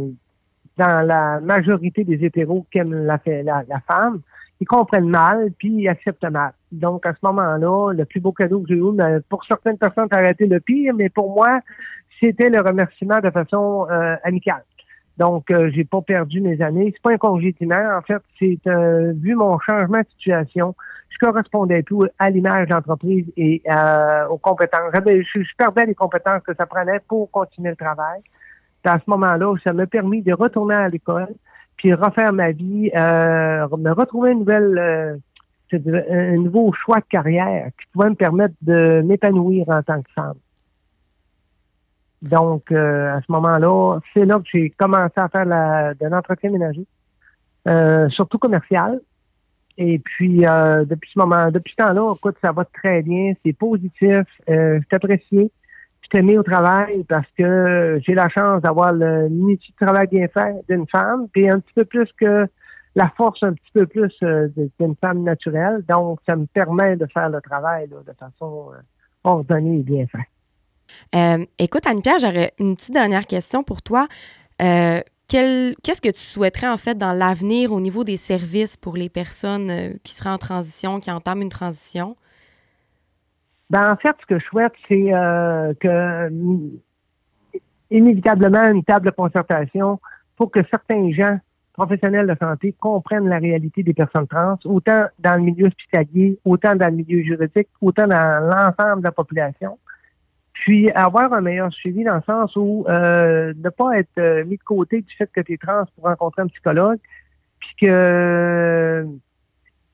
dans 0.81 1.07
la 1.07 1.41
majorité 1.41 2.05
des 2.05 2.25
hétéros 2.25 2.67
qui 2.73 2.79
aiment 2.79 3.05
la, 3.05 3.21
la, 3.25 3.81
femme, 3.87 4.21
ils 4.61 4.67
comprennent 4.67 5.09
mal 5.09 5.51
puis 5.59 5.71
ils 5.71 5.89
acceptent 5.89 6.25
mal. 6.25 6.53
Donc 6.73 7.07
à 7.07 7.13
ce 7.13 7.19
moment-là, 7.23 7.93
le 7.93 8.05
plus 8.05 8.21
beau 8.21 8.33
cadeau 8.33 8.61
que 8.61 8.69
j'ai 8.69 8.77
eu, 8.77 9.23
pour 9.29 9.45
certaines 9.45 9.79
personnes, 9.79 10.09
ça 10.11 10.19
a 10.19 10.31
été 10.31 10.47
le 10.47 10.61
pire, 10.61 10.95
mais 10.95 11.09
pour 11.09 11.35
moi, 11.35 11.61
c'était 12.19 12.51
le 12.51 12.61
remerciement 12.61 13.21
de 13.21 13.31
façon 13.31 13.87
euh, 13.91 14.17
amicale. 14.25 14.63
Donc, 15.21 15.51
euh, 15.51 15.71
j'ai 15.75 15.85
pas 15.85 16.01
perdu 16.01 16.41
mes 16.41 16.63
années. 16.63 16.93
C'est 16.95 17.03
pas 17.03 17.13
un 17.13 17.19
congédiement. 17.19 17.99
En 17.99 18.01
fait, 18.01 18.23
c'est 18.39 18.59
euh, 18.67 19.13
vu 19.15 19.35
mon 19.35 19.59
changement 19.59 19.99
de 19.99 20.07
situation, 20.17 20.75
je 21.11 21.19
correspondais 21.19 21.83
plus 21.83 22.09
à 22.19 22.31
l'image 22.31 22.69
d'entreprise 22.69 23.27
et 23.37 23.61
euh, 23.71 24.27
aux 24.29 24.39
compétences. 24.39 24.93
Je 24.95 25.57
perdais 25.59 25.85
les 25.85 25.95
compétences 25.95 26.43
que 26.43 26.55
ça 26.55 26.65
prenait 26.65 27.01
pour 27.07 27.31
continuer 27.31 27.69
le 27.69 27.77
travail. 27.77 28.23
À 28.85 28.99
ce 28.99 29.09
moment-là, 29.09 29.55
ça 29.65 29.73
m'a 29.73 29.87
permis 29.87 30.23
de 30.23 30.33
retourner 30.33 30.75
à 30.75 30.89
l'école, 30.89 31.35
puis 31.77 31.95
refaire 31.95 32.33
ma 32.33 32.53
vie, 32.53 32.91
me 32.95 33.91
retrouver 33.93 34.33
une 34.33 34.41
nouvelle, 34.41 35.21
un 35.73 36.37
nouveau 36.37 36.73
choix 36.73 36.99
de 36.99 37.07
carrière 37.09 37.71
qui 37.79 37.87
pouvait 37.93 38.11
me 38.11 38.15
permettre 38.15 38.55
de 38.63 39.03
m'épanouir 39.03 39.69
en 39.69 39.83
tant 39.83 40.03
que 40.03 40.11
femme. 40.15 40.37
Donc, 42.23 42.71
euh, 42.71 43.17
à 43.17 43.21
ce 43.23 43.33
moment-là, 43.33 43.99
c'est 44.13 44.27
là 44.27 44.39
que 44.39 44.45
j'ai 44.53 44.71
commencé 44.71 45.15
à 45.17 45.29
faire 45.29 45.47
de 45.47 46.07
l'entretien 46.07 46.51
ménager, 46.51 46.87
euh, 47.69 48.09
surtout 48.11 48.39
commercial. 48.39 49.01
Et 49.79 49.99
puis, 49.99 50.47
euh, 50.47 50.85
depuis 50.85 51.11
ce 51.15 51.19
moment, 51.19 51.51
depuis 51.51 51.73
ce 51.79 51.83
temps-là, 51.83 52.15
écoute, 52.15 52.37
ça 52.43 52.53
va 52.53 52.67
très 52.67 53.01
bien, 53.03 53.33
c'est 53.45 53.55
positif, 53.55 54.27
euh, 54.51 54.81
je 54.91 55.51
t'apprécie, 56.11 56.13
je 56.13 56.19
t'ai 56.19 56.23
mis 56.23 56.39
au 56.39 56.43
travail 56.43 57.05
parce 57.05 57.27
que 57.37 58.01
j'ai 58.07 58.15
la 58.15 58.29
chance 58.29 58.63
d'avoir 58.63 58.93
l'unité 58.93 59.67
de 59.79 59.87
travail 59.87 60.07
bien 60.09 60.29
fait 60.29 60.55
d'une 60.69 60.87
femme, 60.87 61.29
puis 61.33 61.49
un 61.49 61.61
petit 61.61 61.75
peu 61.75 61.85
plus 61.85 62.09
que 62.19 62.47
la 62.97 63.09
force 63.17 63.43
un 63.43 63.53
petit 63.53 63.71
peu 63.73 63.87
plus 63.87 64.13
d'une 64.79 64.97
femme 65.01 65.23
naturelle. 65.23 65.85
Donc, 65.89 66.21
ça 66.29 66.37
me 66.37 66.47
permet 66.47 66.97
de 66.97 67.07
faire 67.07 67.29
le 67.29 67.41
travail 67.41 67.89
de 67.89 68.13
façon 68.19 68.71
ordonnée 69.25 69.79
et 69.79 69.83
bien 69.83 70.07
faite. 70.07 70.21
Euh, 71.15 71.45
écoute, 71.59 71.87
Anne-Pierre, 71.87 72.19
j'aurais 72.21 72.53
une 72.59 72.77
petite 72.77 72.93
dernière 72.93 73.27
question 73.27 73.63
pour 73.63 73.83
toi. 73.83 74.07
Euh, 74.63 75.01
qu'est-ce 75.29 76.01
que 76.01 76.11
tu 76.11 76.23
souhaiterais 76.23 76.69
en 76.69 76.77
fait 76.77 76.99
dans 76.99 77.13
l'avenir 77.13 77.73
au 77.73 77.81
niveau 77.81 78.05
des 78.05 78.17
services 78.17 78.77
pour 78.77 78.97
les 78.97 79.09
personnes 79.09 79.71
euh, 79.71 79.93
qui 80.03 80.15
seraient 80.15 80.31
en 80.31 80.39
transition, 80.39 81.01
qui 81.01 81.11
entament 81.11 81.43
une 81.43 81.49
transition? 81.49 82.17
Ben, 83.71 83.93
en 83.93 83.97
fait, 83.97 84.17
ce 84.21 84.27
que 84.27 84.39
je 84.39 84.45
souhaite, 84.45 84.73
c'est 84.89 85.11
que 85.81 86.31
inévitablement 87.91 88.69
une 88.69 88.85
table 88.85 89.07
de 89.07 89.11
concertation 89.11 90.01
pour 90.37 90.51
que 90.51 90.61
certains 90.71 91.11
gens 91.13 91.39
professionnels 91.73 92.27
de 92.27 92.37
santé 92.41 92.75
comprennent 92.79 93.29
la 93.29 93.39
réalité 93.39 93.83
des 93.83 93.95
personnes 93.95 94.27
trans, 94.27 94.59
autant 94.65 95.07
dans 95.19 95.37
le 95.37 95.43
milieu 95.43 95.67
hospitalier, 95.67 96.39
autant 96.45 96.75
dans 96.77 96.89
le 96.89 96.97
milieu 96.97 97.23
juridique, 97.23 97.69
autant 97.81 98.07
dans 98.07 98.51
l'ensemble 98.51 99.01
de 99.01 99.07
la 99.07 99.13
population. 99.13 99.79
Puis 100.53 100.91
avoir 100.91 101.33
un 101.33 101.41
meilleur 101.41 101.73
suivi 101.73 102.05
dans 102.05 102.17
le 102.17 102.23
sens 102.23 102.55
où 102.55 102.85
euh, 102.89 103.55
ne 103.57 103.69
pas 103.71 103.99
être 103.99 104.19
euh, 104.19 104.45
mis 104.45 104.59
de 104.59 104.63
côté 104.63 105.01
du 105.01 105.15
fait 105.17 105.31
que 105.33 105.41
tu 105.41 105.55
es 105.55 105.57
trans 105.57 105.85
pour 105.95 106.05
rencontrer 106.05 106.43
un 106.43 106.49
psychologue, 106.49 106.99
puis 107.61 107.87
que 107.87 109.07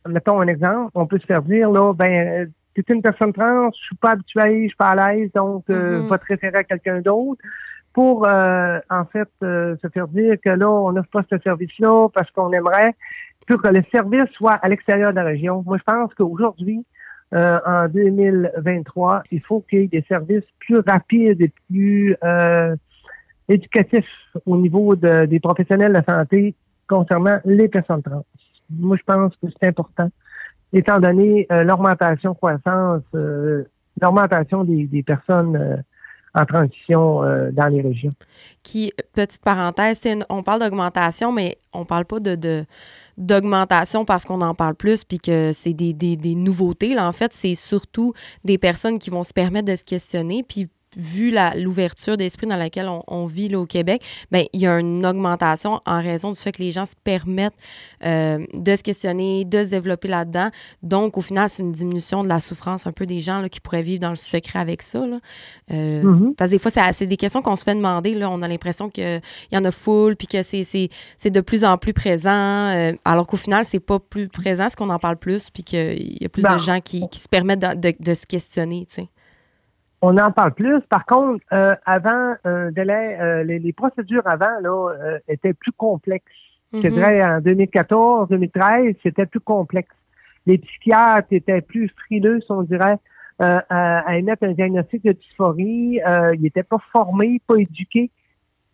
mettons 0.08 0.40
un 0.40 0.48
exemple, 0.48 0.90
on 0.94 1.06
peut 1.06 1.18
se 1.18 1.26
faire 1.26 1.42
dire 1.42 1.70
là, 1.70 1.92
ben 1.92 2.50
tu 2.82 2.92
es 2.92 2.94
une 2.94 3.02
personne 3.02 3.32
trans, 3.32 3.70
je 3.72 3.84
suis 3.84 3.96
pas 3.96 4.10
habituée, 4.12 4.64
je 4.64 4.68
suis 4.68 4.76
pas 4.76 4.90
à 4.90 5.14
l'aise, 5.14 5.30
donc 5.34 5.64
euh, 5.70 6.00
mm-hmm. 6.00 6.08
va 6.08 6.18
te 6.18 6.26
référer 6.26 6.58
à 6.58 6.64
quelqu'un 6.64 7.00
d'autre 7.00 7.40
pour 7.92 8.28
euh, 8.28 8.78
en 8.90 9.04
fait 9.06 9.28
se 9.40 9.88
faire 9.92 10.08
dire 10.08 10.36
que 10.44 10.50
là, 10.50 10.70
on 10.70 10.92
n'offre 10.92 11.10
pas 11.10 11.24
ce 11.30 11.38
service-là 11.38 12.08
parce 12.12 12.30
qu'on 12.30 12.52
aimerait 12.52 12.94
que 13.54 13.68
le 13.68 13.82
service 13.92 14.30
soit 14.32 14.54
à 14.54 14.68
l'extérieur 14.68 15.10
de 15.10 15.16
la 15.16 15.24
région. 15.24 15.62
Moi, 15.64 15.78
je 15.78 15.82
pense 15.84 16.12
qu'aujourd'hui, 16.14 16.84
euh, 17.34 17.58
en 17.64 17.88
2023, 17.88 19.22
il 19.30 19.40
faut 19.40 19.60
qu'il 19.68 19.80
y 19.80 19.84
ait 19.84 19.88
des 19.88 20.04
services 20.08 20.44
plus 20.58 20.78
rapides 20.86 21.40
et 21.40 21.52
plus 21.68 22.16
euh, 22.24 22.76
éducatifs 23.48 24.04
au 24.44 24.56
niveau 24.56 24.96
des 24.96 25.40
professionnels 25.40 25.92
de 25.92 25.98
la 25.98 26.04
santé 26.04 26.54
concernant 26.88 27.38
les 27.44 27.68
personnes 27.68 28.02
trans. 28.02 28.24
Moi, 28.70 28.96
je 28.96 29.02
pense 29.02 29.34
que 29.36 29.46
c'est 29.60 29.68
important, 29.68 30.08
étant 30.78 30.98
donné 30.98 31.46
euh, 31.50 31.62
l'augmentation 31.62 32.34
croissance, 32.34 33.02
l'augmentation 34.00 34.64
des, 34.64 35.02
personnes 35.02 35.82
en 36.36 36.44
transition 36.44 37.24
euh, 37.24 37.50
dans 37.50 37.66
les 37.66 37.80
régions. 37.80 38.10
Qui, 38.62 38.92
petite 39.14 39.42
parenthèse, 39.42 40.06
on 40.28 40.42
parle 40.42 40.60
d'augmentation, 40.60 41.32
mais 41.32 41.56
on 41.72 41.84
parle 41.84 42.04
pas 42.04 42.18
d'augmentation 43.16 44.04
parce 44.04 44.24
qu'on 44.24 44.42
en 44.42 44.54
parle 44.54 44.74
plus 44.74 45.02
puis 45.02 45.18
que 45.18 45.52
c'est 45.52 45.72
des, 45.72 45.94
des, 45.94 46.16
des 46.16 46.34
nouveautés. 46.34 46.94
Là, 46.94 47.08
en 47.08 47.12
fait, 47.12 47.32
c'est 47.32 47.54
surtout 47.54 48.12
des 48.44 48.58
personnes 48.58 48.98
qui 48.98 49.08
vont 49.08 49.24
se 49.24 49.32
permettre 49.32 49.66
de 49.66 49.76
se 49.76 49.84
questionner 49.84 50.44
puis 50.46 50.68
vu 50.96 51.34
l'ouverture 51.56 52.16
d'esprit 52.16 52.46
dans 52.46 52.56
laquelle 52.56 52.88
on, 53.06 53.26
vit 53.26 53.48
là, 53.48 53.60
au 53.60 53.66
Québec, 53.66 54.02
ben 54.30 54.46
il 54.52 54.60
y 54.60 54.66
a 54.66 54.78
une 54.78 55.04
augmentation 55.04 55.80
en 55.86 56.00
raison 56.00 56.32
du 56.32 56.38
fait 56.38 56.52
que 56.52 56.62
les 56.62 56.72
gens 56.72 56.86
se 56.86 56.94
permettent 57.04 57.54
euh, 58.04 58.44
de 58.54 58.76
se 58.76 58.82
questionner, 58.82 59.44
de 59.44 59.64
se 59.64 59.70
développer 59.70 60.08
là-dedans. 60.08 60.48
Donc, 60.82 61.18
au 61.18 61.20
final, 61.20 61.48
c'est 61.48 61.62
une 61.62 61.72
diminution 61.72 62.22
de 62.22 62.28
la 62.28 62.40
souffrance 62.40 62.86
un 62.86 62.92
peu 62.92 63.06
des 63.06 63.20
gens 63.20 63.40
là, 63.40 63.48
qui 63.48 63.60
pourraient 63.60 63.82
vivre 63.82 64.00
dans 64.00 64.10
le 64.10 64.16
secret 64.16 64.58
avec 64.58 64.82
ça. 64.82 65.06
Là. 65.06 65.18
Euh, 65.70 66.02
mm-hmm. 66.02 66.34
Parce 66.34 66.50
que 66.50 66.56
des 66.56 66.58
fois, 66.58 66.92
c'est 66.92 67.06
des 67.06 67.16
questions 67.16 67.42
qu'on 67.42 67.56
se 67.56 67.64
fait 67.64 67.74
demander. 67.74 68.14
Là, 68.14 68.30
on 68.30 68.42
a 68.42 68.48
l'impression 68.48 68.88
qu'il 68.88 69.20
y 69.52 69.56
en 69.56 69.64
a 69.64 69.70
full, 69.70 70.16
puis 70.16 70.26
que 70.26 70.42
c'est 70.42 71.30
de 71.30 71.40
plus 71.40 71.64
en 71.64 71.76
plus 71.78 71.92
présent, 71.92 72.30
euh, 72.30 72.92
alors 73.04 73.26
qu'au 73.26 73.36
final, 73.36 73.64
c'est 73.64 73.80
pas 73.80 73.98
plus 73.98 74.28
présent, 74.28 74.64
parce 74.64 74.76
qu'on 74.76 74.90
en 74.90 74.98
parle 74.98 75.16
plus, 75.16 75.50
puis 75.50 75.62
qu'il 75.62 76.22
y 76.22 76.24
a 76.24 76.28
plus 76.28 76.42
de 76.42 76.58
gens 76.58 76.80
qui, 76.80 77.06
qui 77.10 77.20
se 77.20 77.28
permettent 77.28 77.60
de, 77.60 77.90
de, 77.90 77.94
de 77.98 78.14
se 78.14 78.26
questionner, 78.26 78.86
tu 78.88 78.94
sais. 78.94 79.08
On 80.02 80.16
en 80.18 80.30
parle 80.30 80.52
plus. 80.54 80.80
Par 80.88 81.06
contre, 81.06 81.44
euh, 81.52 81.74
avant, 81.84 82.34
un 82.44 82.70
délai, 82.70 83.18
euh, 83.20 83.44
les, 83.44 83.72
procédures 83.72 84.26
avant 84.26 84.60
là 84.60 84.92
euh, 84.92 85.18
étaient 85.28 85.54
plus 85.54 85.72
complexes. 85.72 86.24
Je 86.72 86.78
mm-hmm. 86.78 86.90
dirais 86.90 87.24
en 87.24 87.40
2014, 87.40 88.28
2013, 88.28 88.94
c'était 89.02 89.26
plus 89.26 89.40
complexe. 89.40 89.94
Les 90.46 90.58
psychiatres 90.58 91.28
étaient 91.30 91.60
plus 91.60 91.88
frileux, 92.04 92.40
on 92.50 92.62
dirait, 92.62 92.98
à, 93.38 94.16
émettre 94.16 94.44
un 94.44 94.52
diagnostic 94.52 95.04
de 95.04 95.12
dysphorie. 95.12 96.00
ils 96.34 96.40
n'étaient 96.40 96.62
pas 96.62 96.78
formés, 96.92 97.40
pas 97.46 97.56
éduqués. 97.56 98.10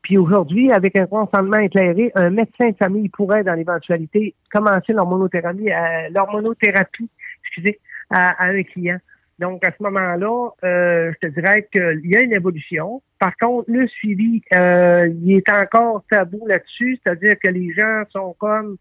Puis 0.03 0.19
aujourd'hui, 0.19 0.71
avec 0.71 0.97
un 0.97 1.07
consentement 1.07 1.59
éclairé, 1.59 2.13
un 2.15 2.31
médecin 2.31 2.71
de 2.71 2.77
famille 2.77 3.09
pourrait, 3.09 3.45
dans 3.45 3.55
l'éventualité, 3.55 4.35
commencer 4.53 4.93
l'hormonothérapie, 4.93 5.71
l'hormonothérapie, 6.11 7.09
excusez, 7.43 7.79
à 8.11 8.45
un 8.45 8.63
client. 8.63 8.99
Donc, 9.43 9.65
à 9.67 9.73
ce 9.77 9.83
moment-là, 9.83 10.51
euh, 10.63 11.13
je 11.15 11.27
te 11.27 11.35
dirais 11.35 11.69
qu'il 11.73 12.09
y 12.09 12.17
a 12.17 12.21
une 12.21 12.33
évolution. 12.33 13.03
Par 13.19 13.37
contre, 13.37 13.69
le 13.69 13.89
suivi, 13.89 14.41
euh, 14.55 15.09
il 15.21 15.33
est 15.33 15.51
encore 15.51 16.05
tabou 16.09 16.47
là-dessus, 16.47 17.01
c'est-à-dire 17.03 17.35
que 17.43 17.49
les 17.51 17.75
gens 17.75 18.05
sont 18.11 18.37
comme, 18.39 18.77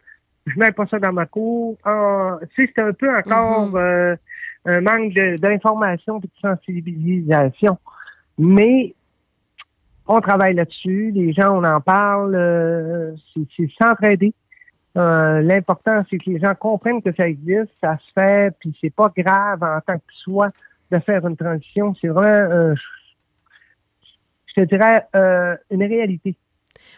je 0.45 0.60
mets 0.60 0.71
pas 0.71 0.86
ça 0.86 1.00
dans 1.00 1.13
ma 1.13 1.26
cour. 1.26 1.78
tu 1.84 2.65
sais, 2.67 2.71
c'est 2.76 2.82
un 2.84 2.93
peu 2.93 3.10
encore 3.10 3.71
mm-hmm. 3.71 3.78
euh, 3.78 4.15
un 4.65 4.82
manque 4.82 5.13
d'information 5.39 6.19
et 6.19 6.28
de 6.28 6.30
sensibilisation. 6.39 7.80
Mais 8.38 8.93
on 10.06 10.21
travaille 10.21 10.54
là-dessus, 10.54 11.10
les 11.12 11.34
gens, 11.34 11.58
on 11.58 11.63
en 11.63 11.82
parle, 11.82 13.15
c'est 13.34 13.67
s'entraider. 13.82 14.32
Euh, 14.97 15.41
l'important, 15.41 16.04
c'est 16.10 16.17
que 16.17 16.30
les 16.30 16.39
gens 16.39 16.54
comprennent 16.54 17.01
que 17.01 17.13
ça 17.15 17.27
existe, 17.27 17.71
ça 17.80 17.97
se 17.97 18.12
fait, 18.19 18.54
puis 18.60 18.75
c'est 18.82 18.93
pas 18.93 19.12
grave 19.15 19.63
en 19.63 19.80
tant 19.82 19.97
que 19.97 20.13
soi 20.23 20.49
de 20.91 20.99
faire 20.99 21.25
une 21.25 21.38
transition. 21.38 21.95
C'est 22.01 22.10
vraiment, 22.10 22.54
euh, 22.54 22.75
je 24.47 24.62
te 24.62 24.67
dirais, 24.67 25.08
euh, 25.15 25.56
une 25.69 25.84
réalité. 25.84 26.36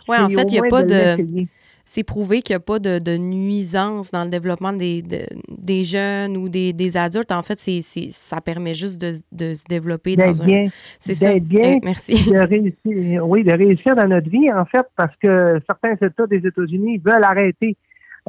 Oui, 0.07 0.17
en 0.17 0.29
fait, 0.29 0.51
il 0.51 0.59
n'y 0.61 0.67
a 0.67 0.69
pas 0.69 0.83
de 0.83 1.45
c'est 1.85 2.03
prouvé 2.03 2.41
qu'il 2.41 2.53
n'y 2.53 2.57
a 2.57 2.59
pas 2.61 2.79
de, 2.79 2.99
de, 2.99 3.17
nuisance 3.17 4.11
dans 4.11 4.23
le 4.23 4.29
développement 4.29 4.71
des, 4.71 5.03
des 5.49 5.83
jeunes 5.83 6.37
ou 6.37 6.47
des, 6.47 6.71
des, 6.71 6.95
adultes. 6.95 7.31
En 7.31 7.41
fait, 7.41 7.59
c'est, 7.59 7.81
ça 7.81 8.39
permet 8.39 8.73
juste 8.73 9.01
de, 9.01 9.13
de 9.33 9.53
se 9.53 9.65
développer 9.65 10.15
dans 10.15 10.31
bien, 10.31 10.67
un... 10.67 10.69
C'est 10.99 11.13
ça. 11.13 11.37
bien. 11.39 11.77
Eh, 11.77 11.79
merci. 11.83 12.13
De 12.31 12.37
réussir, 12.37 13.27
oui, 13.27 13.43
de 13.43 13.51
réussir 13.51 13.95
dans 13.95 14.07
notre 14.07 14.29
vie, 14.29 14.49
en 14.51 14.65
fait, 14.65 14.85
parce 14.95 15.15
que 15.17 15.59
certains 15.69 15.95
États 16.07 16.27
des 16.27 16.47
États-Unis 16.47 16.99
veulent 17.03 17.23
arrêter 17.23 17.75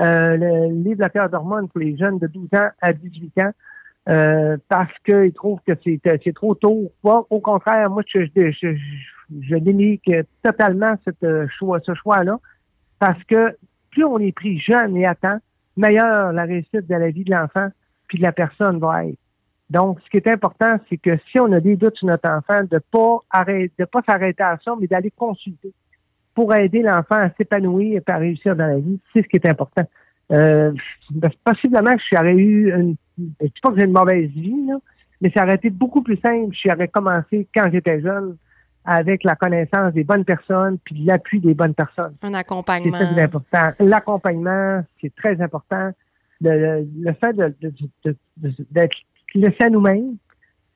euh, 0.01 0.37
le 0.37 0.83
livre 0.83 1.07
de 1.07 1.29
d'hormones 1.29 1.69
pour 1.69 1.79
les 1.79 1.97
jeunes 1.97 2.19
de 2.19 2.27
12 2.27 2.49
ans 2.57 2.69
à 2.81 2.93
18 2.93 3.39
ans. 3.39 3.53
Euh, 4.07 4.59
parce 4.69 4.93
qu'ils 5.07 5.33
trouvent 5.33 5.61
que 5.67 5.73
c'est, 5.83 5.99
c'est 6.25 6.35
trop 6.35 6.55
tôt. 6.57 6.91
au 7.05 7.41
contraire, 7.41 7.89
moi, 7.89 8.03
je, 8.13 8.27
je, 8.37 8.51
je, 8.51 8.77
je 9.41 9.57
dénigre 9.57 10.25
totalement 10.43 10.97
cette 11.05 11.25
choix, 11.57 11.79
ce 11.87 11.95
choix-là 11.95 12.39
parce 12.99 13.23
que 13.25 13.57
plus 13.91 14.05
on 14.05 14.19
est 14.19 14.33
pris 14.33 14.59
jeune 14.59 14.97
et 14.97 15.07
à 15.07 15.15
temps, 15.15 15.39
meilleure 15.77 16.33
la 16.33 16.45
réussite 16.45 16.87
de 16.87 16.95
la 16.95 17.11
vie 17.11 17.25
de 17.25 17.31
l'enfant 17.31 17.69
puis 18.09 18.19
de 18.19 18.23
la 18.23 18.33
personne 18.33 18.79
va 18.79 19.07
être. 19.07 19.19
Donc, 19.71 19.99
ce 20.05 20.11
qui 20.11 20.19
est 20.19 20.29
important, 20.29 20.79
c'est 20.89 20.99
que 20.99 21.17
si 21.31 21.41
on 21.41 21.51
a 21.53 21.61
des 21.61 21.77
doutes 21.77 21.97
sur 21.97 22.07
notre 22.07 22.29
enfant, 22.29 22.63
de 22.71 22.79
pas 22.91 23.19
arrêter, 23.31 23.73
de 23.79 23.85
pas 23.87 24.03
s'arrêter 24.07 24.43
à 24.43 24.59
ça, 24.63 24.75
mais 24.79 24.87
d'aller 24.87 25.11
consulter 25.11 25.73
pour 26.35 26.55
aider 26.55 26.83
l'enfant 26.83 27.17
à 27.17 27.31
s'épanouir 27.31 28.03
et 28.07 28.11
à 28.11 28.17
réussir 28.19 28.57
dans 28.57 28.67
la 28.67 28.79
vie. 28.79 29.01
C'est 29.13 29.23
ce 29.23 29.29
qui 29.29 29.37
est 29.37 29.47
important. 29.47 29.85
Euh, 30.33 30.73
possiblement 31.45 31.95
que 31.95 32.03
j'aurais 32.13 32.35
eu 32.35 32.73
une, 32.73 32.97
je 33.19 33.47
dis 33.47 33.61
pas 33.63 33.71
que 33.71 33.79
j'ai 33.79 33.87
une 33.87 33.93
mauvaise 33.93 34.31
vie, 34.31 34.67
là, 34.67 34.77
mais 35.21 35.31
ça 35.35 35.45
aurait 35.45 35.55
été 35.55 35.71
beaucoup 35.71 36.03
plus 36.03 36.19
simple 36.19 36.55
si 36.55 36.69
j'aurais 36.69 36.89
commencé 36.89 37.47
quand 37.55 37.71
j'étais 37.73 38.01
jeune 38.01 38.37
avec 38.85 39.25
la 39.25 39.35
connaissance 39.35 39.93
des 39.95 40.05
bonnes 40.05 40.25
personnes 40.25 40.79
puis 40.85 41.05
l'appui 41.05 41.41
des 41.41 41.55
bonnes 41.55 41.75
personnes. 41.75 42.15
Un 42.23 42.35
accompagnement. 42.35 42.99
C'est 42.99 43.07
très 43.07 43.23
important. 43.23 43.73
L'accompagnement, 43.81 44.85
c'est 45.01 45.15
très 45.15 45.41
important. 45.41 45.91
Le, 46.41 46.87
le 47.01 47.13
fait 47.15 47.33
de, 47.33 47.55
de, 48.03 48.17
d'être 48.71 48.97
laissé 49.35 49.65
à 49.65 49.71
nous-mêmes, 49.71 50.17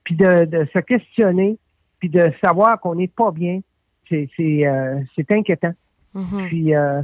puis 0.05 0.16
de, 0.16 0.66
se 0.73 0.79
questionner, 0.79 1.59
puis 1.99 2.09
de 2.09 2.33
savoir 2.42 2.81
qu'on 2.81 2.94
n'est 2.94 3.09
pas 3.09 3.31
bien, 3.31 3.61
c'est, 4.09 4.29
c'est, 4.37 4.66
euh, 4.66 5.01
c'est 5.14 5.31
inquiétant. 5.31 5.75
Mm-hmm. 6.14 6.47
Puis, 6.47 6.75
euh, 6.75 7.03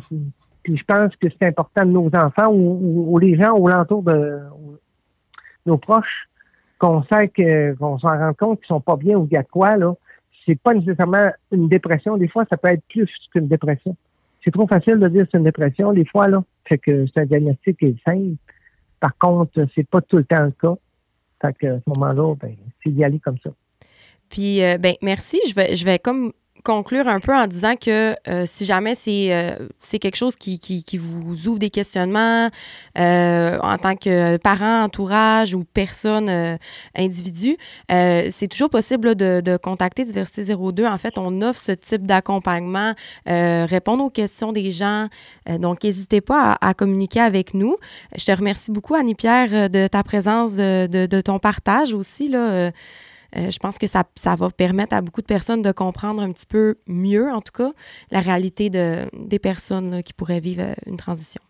puis 0.62 0.78
je 0.78 0.84
pense 0.84 1.14
que 1.16 1.28
c'est 1.28 1.46
important 1.46 1.84
de 1.84 1.90
nos 1.90 2.10
enfants 2.14 2.50
ou, 2.50 3.12
ou, 3.12 3.18
les 3.18 3.36
gens 3.36 3.52
au 3.52 3.68
l'entour 3.68 4.02
de 4.02 4.40
nos 5.66 5.76
proches 5.76 6.28
qu'on 6.78 7.02
sait 7.04 7.28
que 7.28 7.74
qu'on 7.74 7.98
s'en 7.98 8.18
rend 8.18 8.32
compte 8.32 8.60
qu'ils 8.60 8.68
sont 8.68 8.80
pas 8.80 8.96
bien 8.96 9.16
ou 9.16 9.26
qu'il 9.26 9.34
y 9.34 9.36
a 9.36 9.42
quoi 9.42 9.76
là 9.76 9.94
c'est 10.46 10.60
pas 10.60 10.74
nécessairement 10.74 11.30
une 11.52 11.68
dépression. 11.68 12.16
Des 12.16 12.28
fois, 12.28 12.44
ça 12.50 12.56
peut 12.56 12.68
être 12.68 12.84
plus 12.88 13.10
qu'une 13.32 13.48
dépression. 13.48 13.96
C'est 14.44 14.50
trop 14.50 14.66
facile 14.66 14.98
de 14.98 15.08
dire 15.08 15.26
c'est 15.30 15.38
une 15.38 15.44
dépression, 15.44 15.92
des 15.92 16.04
fois, 16.04 16.28
là. 16.28 16.44
Fait 16.68 16.78
que 16.78 17.06
c'est 17.06 17.20
un 17.20 17.26
diagnostic 17.26 17.78
qui 17.78 17.86
est 17.86 18.04
simple. 18.04 18.36
Par 19.00 19.16
contre, 19.18 19.66
c'est 19.74 19.88
pas 19.88 20.00
tout 20.00 20.18
le 20.18 20.24
temps 20.24 20.44
le 20.44 20.50
cas. 20.50 20.74
Fait 21.40 21.54
que 21.58 21.66
à 21.66 21.78
ce 21.78 21.90
moment-là, 21.90 22.34
ben, 22.40 22.54
c'est 22.82 22.90
d'y 22.90 23.04
aller 23.04 23.20
comme 23.20 23.38
ça. 23.42 23.50
Puis, 24.28 24.62
euh, 24.62 24.78
ben, 24.78 24.94
merci. 25.02 25.40
Je 25.48 25.54
vais, 25.54 25.74
je 25.74 25.84
vais 25.84 25.98
comme 25.98 26.32
conclure 26.64 27.06
un 27.06 27.20
peu 27.20 27.34
en 27.36 27.46
disant 27.46 27.76
que 27.76 28.16
euh, 28.26 28.44
si 28.46 28.64
jamais 28.64 28.94
c'est 28.94 29.28
euh, 29.32 29.54
c'est 29.82 29.98
quelque 29.98 30.16
chose 30.16 30.34
qui, 30.34 30.58
qui, 30.58 30.98
vous 30.98 31.46
ouvre 31.46 31.58
des 31.58 31.70
questionnements 31.70 32.48
euh, 32.98 33.58
en 33.60 33.76
tant 33.76 33.94
que 33.96 34.38
parent, 34.38 34.82
entourage 34.82 35.54
ou 35.54 35.64
personne 35.64 36.58
individu, 36.96 37.56
c'est 37.88 38.48
toujours 38.50 38.70
possible 38.70 39.14
de, 39.14 39.42
de, 39.44 39.56
contacter 39.56 40.04
Diversité 40.04 40.54
02. 40.54 40.86
En 40.86 40.98
fait, 40.98 41.18
on 41.18 41.42
offre 41.42 41.60
ce 41.60 41.72
type 41.72 42.06
d'accompagnement, 42.06 42.94
répondre 43.26 44.04
aux 44.04 44.10
questions 44.10 44.52
des 44.52 44.70
gens. 44.70 45.08
donc, 45.58 45.84
n'hésitez 45.84 46.22
pas 46.22 46.52
à, 46.60 46.68
à, 46.68 46.74
communiquer 46.74 47.20
avec 47.20 47.52
nous. 47.52 47.76
Je 48.16 48.24
te 48.24 48.32
remercie 48.32 48.70
beaucoup, 48.70 48.94
Annie-Pierre, 48.94 49.68
de 49.68 49.86
ta 49.86 50.02
présence, 50.02 50.54
de, 50.54 50.86
de, 50.86 51.06
de 51.06 51.20
ton 51.20 51.38
partage 51.38 51.92
aussi. 51.92 52.28
Là, 52.28 52.70
euh, 53.36 53.50
je 53.50 53.58
pense 53.58 53.78
que 53.78 53.86
ça, 53.86 54.04
ça, 54.14 54.34
va 54.34 54.50
permettre 54.50 54.94
à 54.94 55.00
beaucoup 55.00 55.20
de 55.20 55.26
personnes 55.26 55.62
de 55.62 55.72
comprendre 55.72 56.22
un 56.22 56.30
petit 56.32 56.46
peu 56.46 56.76
mieux, 56.86 57.30
en 57.30 57.40
tout 57.40 57.52
cas, 57.52 57.72
la 58.10 58.20
réalité 58.20 58.70
de, 58.70 59.06
des 59.12 59.38
personnes 59.38 60.02
qui 60.02 60.12
pourraient 60.12 60.40
vivre 60.40 60.62
euh, 60.62 60.74
une 60.86 60.96
transition. 60.96 61.42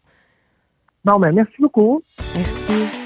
Bon, 1.04 1.18
ben 1.18 1.32
merci 1.32 1.54
beaucoup. 1.58 2.02
Merci. 2.34 3.04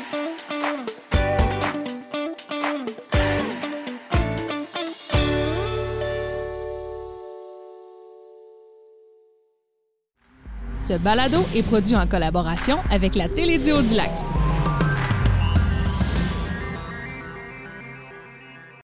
Ce 10.88 10.94
balado 10.94 11.38
est 11.54 11.62
produit 11.62 11.96
en 11.96 12.06
collaboration 12.06 12.78
avec 12.90 13.14
la 13.14 13.28
Télédio 13.28 13.82
du 13.82 13.94
Lac. 13.94 14.10